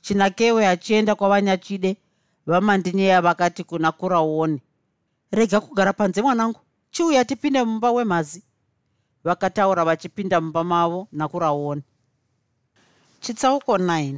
Chinakewe 0.02 0.68
achienda 0.68 1.16
kwavanyachide 1.16 1.98
vamandinyeya 2.46 3.22
vakati 3.22 3.64
kuna 3.64 3.92
kuraone. 3.92 4.62
Rega 5.32 5.60
kugara 5.62 5.94
panze 5.94 6.22
mwanangu. 6.22 6.60
Chiuya 6.92 7.26
tipinde 7.26 7.64
mumba 7.64 7.92
wemhazi 7.92 8.44
vakataura 9.24 9.86
vachipinda 9.86 10.42
mumba 10.42 10.64
mavo 10.64 11.08
nakuraone 11.12 11.82
chitsauko 13.24 13.78
9 13.78 14.18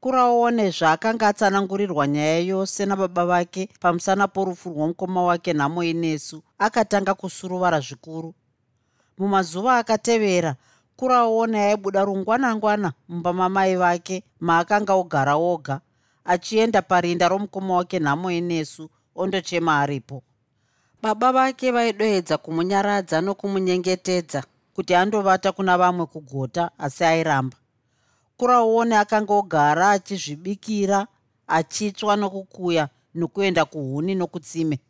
kuraone 0.00 0.70
zvaakanga 0.70 1.28
atsanangurirwa 1.28 2.06
nyaya 2.06 2.38
yose 2.38 2.86
nababa 2.86 3.26
vake 3.26 3.68
pamusana 3.80 4.28
porufu 4.28 4.70
rwomukoma 4.70 5.22
wake 5.22 5.52
nhamo 5.52 5.84
inesu 5.84 6.42
akatanga 6.58 7.14
kusuruvara 7.14 7.80
zvikuru. 7.80 8.34
Mumazuva 9.18 9.78
akatevera 9.78 10.56
kuraone 10.96 11.58
aibuda 11.60 12.04
rungwanangwana 12.04 12.92
mumba 13.08 13.32
mamai 13.32 13.76
vake 13.76 14.22
maakanga 14.40 14.94
ogara 14.94 15.34
oga 15.36 15.80
achienda 16.24 16.82
parinda 16.82 17.28
romukoma 17.28 17.74
wake 17.76 17.98
nhamo 17.98 18.30
inesu 18.30 18.90
ondochema 19.16 19.80
aripo. 19.80 20.22
Baba 21.02 21.32
vake 21.32 21.70
vaidoedza 21.70 22.38
kumunyaradza 22.38 23.20
nokumunyengetedza 23.20 24.42
kuti 24.76 24.94
andovata 24.94 25.52
kuna 25.52 25.78
vamwe 25.78 26.06
kugota 26.06 26.70
asi 26.78 27.04
airamba. 27.04 27.56
Kuraone 28.36 28.96
akanga 28.96 29.34
ogara 29.34 29.90
achizvibikira 29.90 31.06
achitswa 31.46 32.16
nokukuya 32.16 32.88
nokuenda 33.14 33.64
kuhuni 33.64 34.14
nokutsime. 34.14 34.80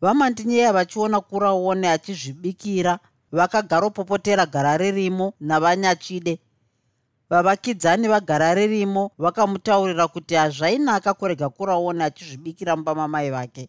Vamandinyeya 0.00 0.72
vachiona 0.72 1.20
kuraone 1.20 1.88
achizvibikira 1.90 2.98
vakagaropopotera 3.32 4.46
gara 4.46 4.76
ririmo 4.76 5.32
navanyachide. 5.40 6.38
Vavakidzani 7.30 8.08
vagara 8.08 8.54
ririmo 8.54 9.10
vakamutaurira 9.18 10.08
kuti 10.08 10.34
hazvainaka 10.34 11.14
kurega 11.14 11.48
kuraone 11.48 12.04
achizvibikira 12.04 12.76
mumba 12.76 12.94
mamai 12.94 13.30
vake 13.30 13.68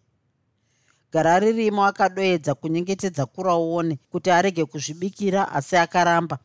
gara 1.12 1.40
ririmo 1.40 1.86
akadoedza 1.86 2.56
kunyengetedza 2.56 3.26
kuraone 3.26 4.00
kuti 4.12 4.32
arege 4.32 4.66
kuzvibikira 4.66 5.52
asi 5.52 5.78
akaramba. 5.78 6.38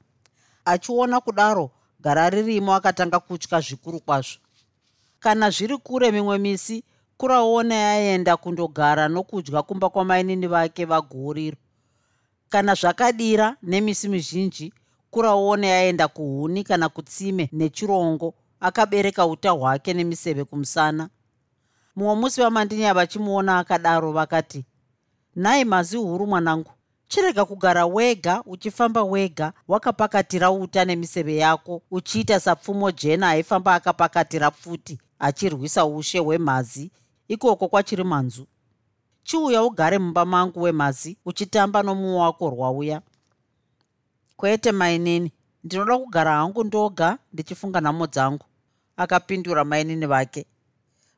Achiona 0.65 1.21
kudaro 1.21 1.71
gara 2.01 2.31
ririmo 2.31 2.75
akatanga 2.75 3.21
kutya 3.21 3.61
zvikuru 3.61 4.01
kwazvo. 4.01 4.39
Kana 5.21 5.51
zviri 5.51 5.77
kure 5.79 6.11
mimwe 6.11 6.39
misi 6.39 6.85
kuraone 7.17 7.75
aenda 7.75 8.37
kundogara 8.37 9.09
nokudya 9.09 9.63
kumba 9.63 9.91
kwamainini 9.91 10.47
vake 10.47 10.85
vaguriro 10.85 11.57
kana 12.49 12.75
zvakadira 12.75 13.57
nemisi 13.63 14.09
mizhinji 14.09 14.73
kuraone 15.11 15.73
aenda 15.73 16.09
kuhuni 16.09 16.65
kana 16.65 16.89
kutsime 16.89 17.49
nechirongo 17.53 18.35
akabereka 18.61 19.27
uta 19.27 19.51
hwake 19.51 19.95
nemiseve 19.95 20.45
kumusana 20.45 21.09
mumwe 21.97 22.15
musi 22.15 22.41
vamandinya 22.41 22.95
vachimuona 22.95 23.59
akadaro 23.59 24.13
vakati 24.13 24.65
nhai 25.37 25.65
mazi 25.65 25.97
huru 25.97 26.27
mwanangu. 26.27 26.71
Chirega 27.09 27.45
kugara 27.45 27.87
wega 27.87 28.43
uchifamba 28.47 29.03
wega 29.03 29.53
wakapakatira 29.69 30.51
uta 30.51 30.85
nemiseve 30.85 31.37
yako 31.37 31.83
uchiita 31.91 32.41
sapfumo 32.41 32.91
jena 32.91 33.29
aifamba 33.29 33.75
akapakatira 33.75 34.51
pfuti 34.51 34.99
achirwisa 35.19 35.87
ushe 35.87 36.19
hwemhazi 36.19 36.91
ikoko 37.29 37.69
kwachiri 37.69 38.05
manzu. 38.05 38.47
Chiuya 39.23 39.63
ugare 39.65 39.99
mumba 39.99 40.25
mangu 40.25 40.63
wemhazi 40.63 41.17
uchitamba 41.25 41.83
nomumwe 41.83 42.17
wako 42.21 42.51
rwauya. 42.51 43.03
Kwete 44.37 44.73
mainini. 44.73 45.33
Ndinoda 45.65 45.99
kugara 45.99 46.33
hangu 46.37 46.65
ndoga 46.65 47.19
ndichifunga 47.33 47.81
nhamo 47.81 48.07
dzangu 48.07 48.45
akapindura 48.97 49.65
mainini 49.65 50.07
vake 50.07 50.47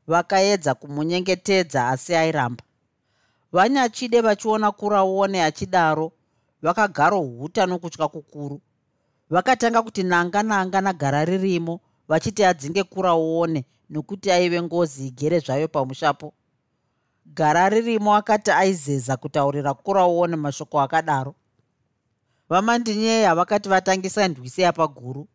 vakaedza 0.06 0.74
kumunyengetedza 0.74 1.88
asi 1.88 2.14
airamba. 2.14 2.64
Vanyachide 3.52 4.20
vachiona 4.20 4.72
kuraone 4.72 5.42
achidaro 5.42 6.12
vakagarohuta 6.62 7.66
nokutya 7.66 8.08
kukuru. 8.08 8.60
Vakatanga 9.30 9.82
kuti 9.82 10.02
nanga 10.02 10.42
nanga 10.42 10.80
nagara 10.80 11.24
ririmo 11.24 11.80
vachiti 12.08 12.44
adzinge 12.44 12.82
kuraone 12.82 13.64
nokuti 13.90 14.30
aive 14.30 14.62
ngozi 14.62 15.06
igere 15.06 15.38
zvayo 15.38 15.68
pamushapo. 15.68 16.32
Gara 17.26 17.68
ririmo 17.68 18.14
akati 18.14 18.50
aizeza 18.50 19.16
kutaurira 19.16 19.74
kuraone 19.74 20.36
mashoko 20.36 20.80
akadaro. 20.80 21.34
Vamandinyeya 22.48 23.34
vakati 23.34 23.68
vatangisa 23.68 24.28
ndwisi 24.28 24.62
yapaguru. 24.62 25.28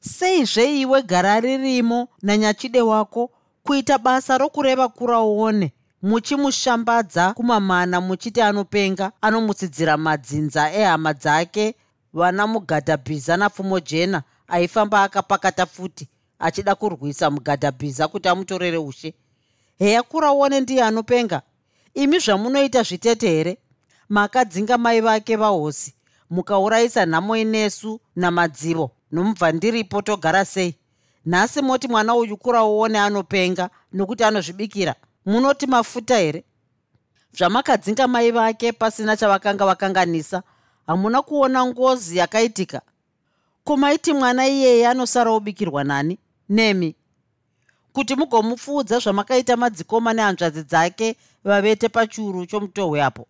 Seizve 0.00 0.80
iwe 0.80 1.02
gara 1.02 1.40
ririmo 1.40 2.08
nanyachide 2.22 2.82
wako 2.82 3.30
kuita 3.68 3.98
basa 3.98 4.38
rokureva 4.38 4.88
kuraone 4.88 5.72
muchimushambadza 6.02 7.32
kumamana 7.32 8.00
muchiti 8.00 8.40
anopenga 8.40 9.12
anomutsidzira 9.20 9.96
madzinza 9.96 10.72
ehama 10.72 11.12
dzake. 11.12 11.74
Vana 12.12 12.46
mugadhabhiza 12.46 13.36
napfumo 13.36 13.80
jena 13.80 14.22
aifamba 14.48 15.02
akapakata 15.02 15.66
futi 15.66 16.08
achida 16.38 16.74
kurwisa 16.74 17.30
mugadhabhiza 17.30 18.08
kuti 18.08 18.28
amutorere 18.28 18.78
ushe. 18.78 19.14
Heya 19.78 20.02
kuraone 20.02 20.60
ndiye 20.60 20.82
anopenga. 20.82 21.42
Imi 21.94 22.18
zvamunoita 22.18 22.82
zvitete 22.82 23.28
here? 23.28 23.58
Makadzinga 24.08 24.78
mai 24.78 25.00
vake 25.00 25.36
vahosi 25.36 25.94
mukaurayisa 26.30 27.06
nhamo 27.06 27.36
inesu 27.36 28.00
namadzivo 28.16 28.90
nomubva 29.12 29.52
ndiripo 29.52 30.02
togara 30.02 30.44
sei 30.44 30.74
nhasi 31.28 31.62
moti 31.62 31.88
mwana 31.88 32.14
uyu 32.14 32.36
kuraoone 32.36 32.98
anopenga 32.98 33.70
nokuti 33.92 34.24
anozvibikira. 34.24 34.94
Munoti 35.26 35.66
mafuta 35.66 36.16
here? 36.16 36.44
Zvamakadzinga 37.32 38.08
mai 38.08 38.30
vake 38.30 38.72
pasina 38.72 39.16
chavakanga 39.16 39.66
vakanganisa 39.66 40.42
hamuna 40.86 41.22
kuona 41.22 41.66
ngozi 41.66 42.16
yakaitika. 42.16 42.80
Kumaiti 43.64 44.12
mwana 44.12 44.48
iyeye 44.48 44.88
anosara 44.88 45.30
obikirwa 45.30 45.84
nani? 45.84 46.18
Nemi. 46.48 46.94
Kuti 47.92 48.14
mugomupfuudza 48.16 48.98
zvamakaita 48.98 49.56
madzikoma 49.56 50.12
nehanzvadzi 50.12 50.62
dzake 50.62 51.16
vavete 51.44 51.88
pachiuru 51.88 52.46
chomutohwe 52.46 53.02
apo. 53.02 53.26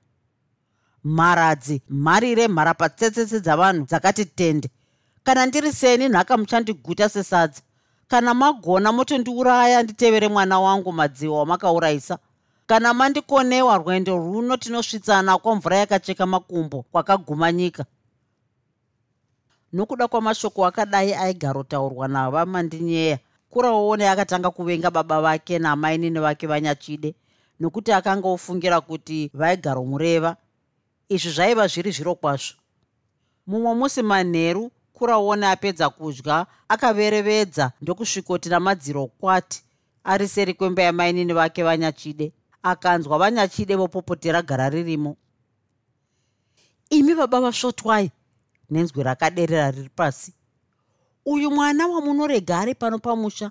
Mharadzi 1.04 1.82
mharire 1.88 2.48
mharapatsetsetse 2.48 3.40
dzavanhu 3.40 3.84
dzakati 3.86 4.24
tende. 4.24 4.70
Kana 5.24 5.46
ndiri 5.46 5.72
seni 5.72 6.08
nhaka 6.08 6.36
muchandiguta 6.36 7.08
sesadza 7.08 7.62
kana 8.08 8.34
magona 8.34 8.92
motondiuraya 8.92 9.82
nditevere 9.82 10.28
mwana 10.28 10.60
wangu 10.60 10.92
madziwa 10.92 11.38
wamakaurayisa 11.38 12.18
kana 12.66 12.94
mandikonewa 12.94 13.78
rwendo 13.78 14.16
runo 14.16 14.56
tinosvitsana 14.56 15.38
kwamvura 15.38 15.76
yakacheka 15.76 16.26
makumbo 16.26 16.82
kwakaguma 16.82 17.52
nyika. 17.52 17.84
Nokuda 19.72 20.08
kwamashoko 20.08 20.66
akadai 20.66 21.14
aigarotaurwa 21.14 22.08
navamandinyeya 22.08 23.18
kuraone 23.50 24.08
akatanga 24.08 24.50
kuvenga 24.50 24.90
baba 24.90 25.20
vake 25.20 25.58
namainini 25.58 26.20
vake 26.20 26.46
vanyachide 26.46 27.14
nokuti 27.60 27.92
akanga 27.92 28.28
ofungira 28.28 28.80
kuti 28.80 29.30
vaigaromureva 29.34 30.36
izvi 31.08 31.30
zvaiva 31.30 31.66
zviri 31.66 31.90
zviro 31.90 32.14
kwazvo. 32.14 32.56
Mumwe 33.46 33.74
musi 33.74 34.02
manheru 34.02 34.70
kuraone 34.98 35.46
apedza 35.46 35.90
kudya 35.90 36.46
akaverevedza 36.68 37.72
ndokusvikoti 37.80 38.48
namadziro 38.48 39.06
kwati 39.06 39.62
ari 40.04 40.28
seri 40.28 40.54
kwemba 40.54 40.82
yamainini 40.82 41.32
vake 41.32 41.62
vanyachide? 41.62 42.32
Akanzwa 42.62 43.18
vanyachide 43.18 43.76
vopopotera 43.76 44.42
gara 44.42 44.70
ririmo. 44.70 45.16
Imi 46.90 47.14
baba 47.14 47.40
vasvotwai 47.40 48.10
nenzwi 48.70 49.02
rakaderera 49.02 49.70
riri 49.70 49.88
pasi 49.88 50.32
uyu 51.26 51.50
mwana 51.50 51.86
wamunorega 51.86 52.58
ari 52.58 52.74
pano 52.74 52.98
pamusha 52.98 53.50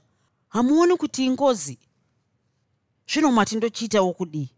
hamuoni 0.50 0.98
kuti 0.98 1.26
ingozi? 1.26 1.80
Zvino 3.08 3.32
matindochiitawo 3.32 4.14
kudii 4.14 4.50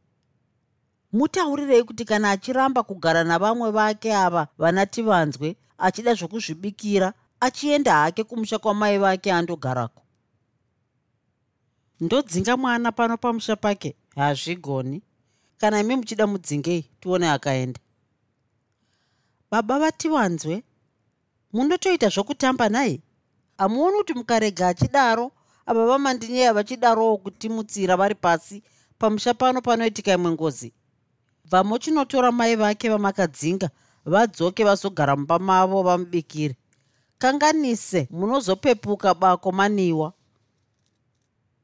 mutaurirei 1.13 1.83
kuti 1.83 2.05
kana 2.05 2.31
achiramba 2.31 2.83
kugara 2.83 3.23
navamwe 3.23 3.71
vake 3.71 4.15
ava 4.15 4.47
vana 4.57 4.85
tivanzwe 4.85 5.55
achida 5.79 6.13
zvokuzvibikira 6.13 7.13
achienda 7.39 7.93
hake 7.93 8.23
kumusha 8.23 8.59
kwamai 8.59 8.97
vake 8.97 9.31
andogarako. 9.33 10.01
Ndodzinga 11.99 12.57
mwana 12.57 12.91
pano 12.91 13.17
pamusha 13.17 13.55
pake 13.55 13.95
hazvigoni. 14.15 15.01
Kana 15.57 15.79
imi 15.79 15.95
muchida 15.95 16.27
mudzingei 16.27 16.81
tione 16.99 17.29
akaenda. 17.29 17.79
Baba 19.51 19.79
vativanzwe 19.79 20.63
mundotoita 21.53 22.09
zvokutamba 22.09 22.69
naye? 22.69 23.01
Hamuoni 23.57 23.97
kuti 23.97 24.13
mukarega 24.13 24.67
achidaro? 24.67 25.31
Ava 25.65 25.85
vamandinyeya 25.85 26.53
vachidarowo 26.53 27.17
kutimutsira 27.17 27.97
vari 27.97 28.15
pasi 28.15 28.63
pamusha 28.99 29.33
pano 29.33 29.61
panoitika 29.61 30.13
imwe 30.13 30.31
ngozi. 30.31 30.73
Bva 31.45 31.63
muchinotora 31.63 32.31
mai 32.31 32.55
vake 32.55 32.89
vamakadzinga 32.89 33.69
vadzoke 34.05 34.63
vazogara 34.63 35.15
mumba 35.15 35.39
mavo 35.39 35.83
vamubikire. 35.83 36.55
Kanganise 37.17 38.07
munozopepuka 38.11 39.13
bako 39.13 39.51
maniwa. 39.51 40.13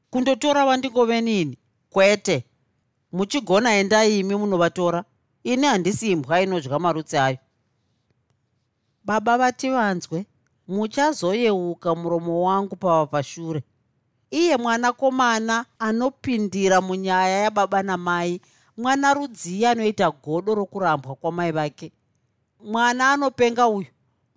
Kundotora 0.10 0.66
vandingovenini 0.66 1.58
kwete. 1.90 2.46
Muchigona 3.12 3.74
endai 3.76 4.20
imi 4.20 4.36
munovatora? 4.36 5.04
Ini 5.44 5.66
handisi 5.68 6.12
imbwa 6.12 6.42
inodya 6.42 6.80
marutsi 6.80 7.18
ayo. 7.18 7.38
Baba 9.04 9.38
vati 9.38 9.70
vanzwe 9.70 10.26
muchazoyeuka 10.68 11.96
muromo 11.96 12.42
wangu 12.44 12.76
pava 12.76 13.06
pashure. 13.08 13.64
Iye 14.32 14.58
mwanakomana 14.58 15.66
anopindira 15.80 16.82
munyaya 16.82 17.38
yababa 17.40 17.84
namai 17.84 18.42
mwana 18.78 19.14
rudziyi 19.14 19.66
anoita 19.66 20.12
godo 20.12 20.56
rokurambwa 20.56 21.16
kwamai 21.16 21.52
vake 21.52 21.92
mwana 22.64 23.12
anopenga 23.12 23.68
uyu 23.68 23.88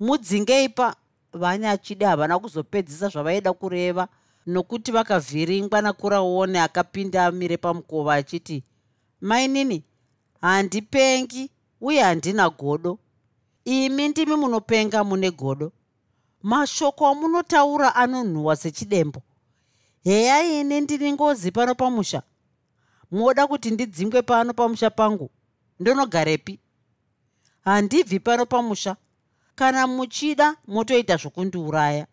mudzingei 0.00 0.68
pa 0.68 0.96
vanyachide 1.32 2.04
havana 2.04 2.38
kuzopedzisa 2.38 3.08
zvavaida 3.08 3.52
kureva 3.52 4.08
nokuti 4.46 4.92
vakavhiringwa 4.92 5.82
nakuraone 5.82 6.60
akapinda 6.60 7.26
amire 7.26 7.56
pamukova 7.56 8.14
achiti 8.14 8.64
mainini 9.20 9.84
handipengi 10.40 11.50
uye 11.80 12.02
handina 12.02 12.50
godo. 12.50 12.98
Imi 13.64 14.08
ndimi 14.08 14.36
munopenga 14.36 15.04
mune 15.04 15.30
godo. 15.30 15.72
Mashoko 16.42 17.06
amunotaura 17.06 17.94
anonhuhwa 17.94 18.56
sechidembo. 18.56 19.22
Heya 20.04 20.42
ini 20.42 20.80
ndini 20.80 21.12
ngozi 21.12 21.52
pano 21.52 21.74
pamusha. 21.74 22.22
Moda 23.10 23.46
kuti 23.46 23.70
ndidzingwe 23.70 24.22
pano 24.22 24.54
pamusha 24.54 24.90
pangu. 24.90 25.30
Ndonogarepi 25.80 26.58
handibvi 27.68 28.20
pano 28.20 28.46
pamusha. 28.46 28.96
Kana 29.54 29.86
muchida 29.86 30.56
motoita 30.66 31.16
zvokundiuraya. 31.16 32.06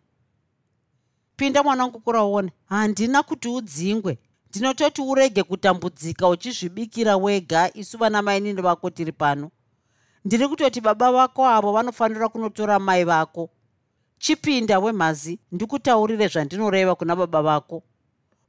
Pinda 1.36 1.62
mwanangu 1.62 2.00
kuraone 2.00 2.52
handina 2.66 3.22
kuti 3.22 3.48
udzingwe. 3.48 4.18
Ndinototi 4.50 5.02
urege 5.02 5.42
kutambudzika 5.42 6.28
uchizvibikira 6.28 7.16
wega 7.16 7.70
isu 7.74 7.98
vana 7.98 8.22
mainini 8.22 8.62
vako 8.62 8.90
tiri 8.90 9.12
pano. 9.12 9.50
Ndiri 10.24 10.48
kutoti 10.48 10.80
baba 10.80 11.12
vako 11.12 11.46
avo 11.46 11.72
vanofanira 11.72 12.28
kunotora 12.28 12.78
mai 12.78 13.04
vako. 13.04 13.50
Chipinda 14.18 14.78
wemhazi 14.78 15.38
ndikutaurire 15.52 16.28
zvandinoreva 16.28 16.94
kuna 16.94 17.16
baba 17.16 17.42
vako. 17.42 17.82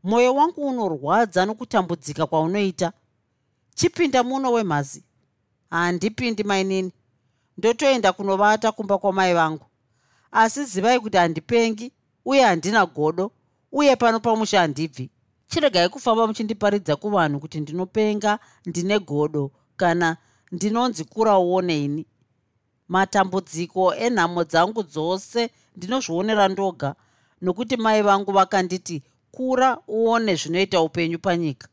Mwoyo 0.04 0.36
wangu 0.36 0.68
unorwadza 0.68 1.46
nokutambudzika 1.46 2.26
kwaunoita. 2.26 2.92
Chipinda 3.76 4.24
muno 4.24 4.52
wemhazi 4.52 5.04
handipindi 5.70 6.44
mainini 6.44 6.92
ndotoenda 7.58 8.14
kunovata 8.14 8.72
kumba 8.72 8.98
kwamai 8.98 9.34
vangu. 9.34 9.66
Asi 10.32 10.64
zivai 10.66 11.00
kuti 11.00 11.18
handipengi 11.18 11.92
uye 12.26 12.42
handina 12.44 12.86
godo 12.86 13.32
uye 13.72 13.96
pano 13.96 14.20
pamusha 14.20 14.60
handibvi. 14.60 15.10
Chiregai 15.48 15.90
kufamba 15.90 16.28
muchindiparidza 16.28 16.96
kuvanhu 16.96 17.40
kuti 17.40 17.60
ndinopenga 17.60 18.40
ndine 18.66 19.00
godo 19.00 19.52
kana 19.78 20.18
ndinonzi 20.52 21.04
kurauone 21.04 21.84
ini 21.84 22.06
matambudziko 22.88 23.96
enhamo 23.96 24.44
dzangu 24.44 24.84
dzose 24.84 25.50
ndinozvionera 25.76 26.48
ndoga 26.48 26.96
nokuti 27.42 27.78
mai 27.78 28.02
vangu 28.02 28.32
vakanditi 28.32 29.04
kura 29.32 29.78
uone 29.88 30.36
zvinoita 30.36 30.82
upenyu 30.82 31.20
panyika. 31.20 31.68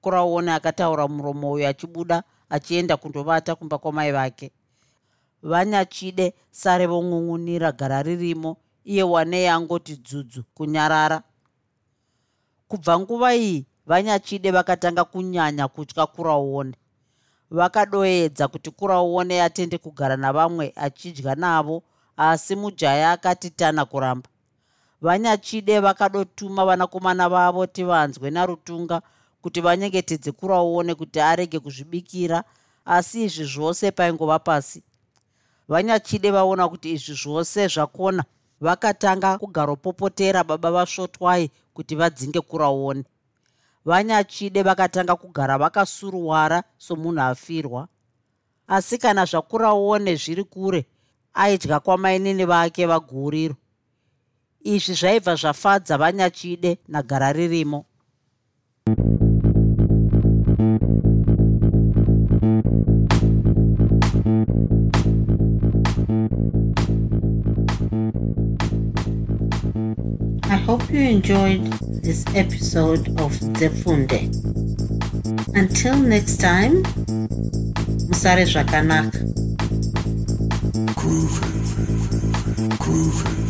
Kurauone 0.00 0.52
akataura 0.52 1.08
muromo 1.08 1.52
uyo 1.52 1.68
achibuda 1.68 2.22
achienda 2.50 2.96
kundovata 2.96 3.54
kumba 3.54 3.78
kwamai 3.78 4.12
vake 4.12 4.52
vanyachide 5.42 6.34
sare 6.50 6.86
vongun'unira 6.86 7.72
gara 7.72 8.02
ririmo 8.02 8.56
iye 8.84 9.02
wanei 9.02 9.46
angoti 9.46 9.96
dzudzu 9.96 10.44
kunyarara. 10.54 11.22
Kubva 12.68 12.98
nguva 12.98 13.34
iyi 13.34 13.66
vanyachide 13.86 14.50
vakatanga 14.50 15.04
kunyanya 15.04 15.68
kutya 15.68 16.06
kurauone 16.06 16.74
vakadoedza 17.50 18.48
kuti 18.48 18.70
kurauone 18.70 19.42
atende 19.42 19.78
kugara 19.78 20.16
navamwe 20.16 20.72
achidya 20.76 21.34
navo 21.34 21.82
asi 22.16 22.56
mujaya 22.56 23.12
akati 23.12 23.50
tana 23.50 23.84
kuramba. 23.84 24.28
Vanyachide 25.00 25.80
vakadotuma 25.80 26.64
vanakomana 26.64 27.28
vavo 27.28 27.66
tivanzwe 27.66 28.30
narutunga 28.30 29.02
kuti 29.42 29.60
vanyengetedze 29.60 30.32
kurauone 30.32 30.94
kuti 30.94 31.20
arege 31.20 31.58
kuzvibikira 31.58 32.44
asi 32.84 33.24
izvi 33.24 33.44
zvose 33.44 33.90
paingova 33.90 34.38
pasi 34.38 34.82
vanyachide 35.72 36.30
vaona 36.36 36.68
kuti 36.68 36.88
izvi 36.96 37.14
zvose 37.22 37.60
zvakona 37.74 38.22
vakatanga 38.60 39.38
kugaropopotera 39.38 40.44
baba 40.44 40.70
vasvotwai 40.76 41.50
kuti 41.74 41.94
vadzinge 42.00 42.40
kurauone 42.40 43.04
vanyachide 43.84 44.62
vakatanga 44.62 45.16
kugara 45.16 45.58
vakasuruwara 45.58 46.62
somunhu 46.78 47.20
afirwa. 47.20 47.88
Asi 48.68 48.98
kana 48.98 49.24
zvakurauone 49.24 50.16
zviri 50.16 50.44
kure 50.44 50.86
aidya 51.34 51.80
kwamainini 51.80 52.44
vake 52.44 52.86
vaguriro. 52.86 53.56
Izvi 54.64 54.94
zvaibva 54.94 55.34
zvafadza 55.34 55.98
vanyachide 55.98 56.78
nagara 56.88 57.32
ririmo. 57.32 57.84
thank 58.84 59.20
you 59.20 59.31
hope 70.72 70.90
you 70.90 71.02
enjoyed 71.02 71.62
this 72.02 72.24
episode 72.34 73.06
of 73.20 73.30
Zefunde. 73.60 74.20
Until 75.54 75.98
next 75.98 76.40
time, 76.40 76.82
Musare 78.08 78.46
Zvakanaka. 78.46 79.18
Groovy. 80.96 81.50
Groovy. 82.78 83.41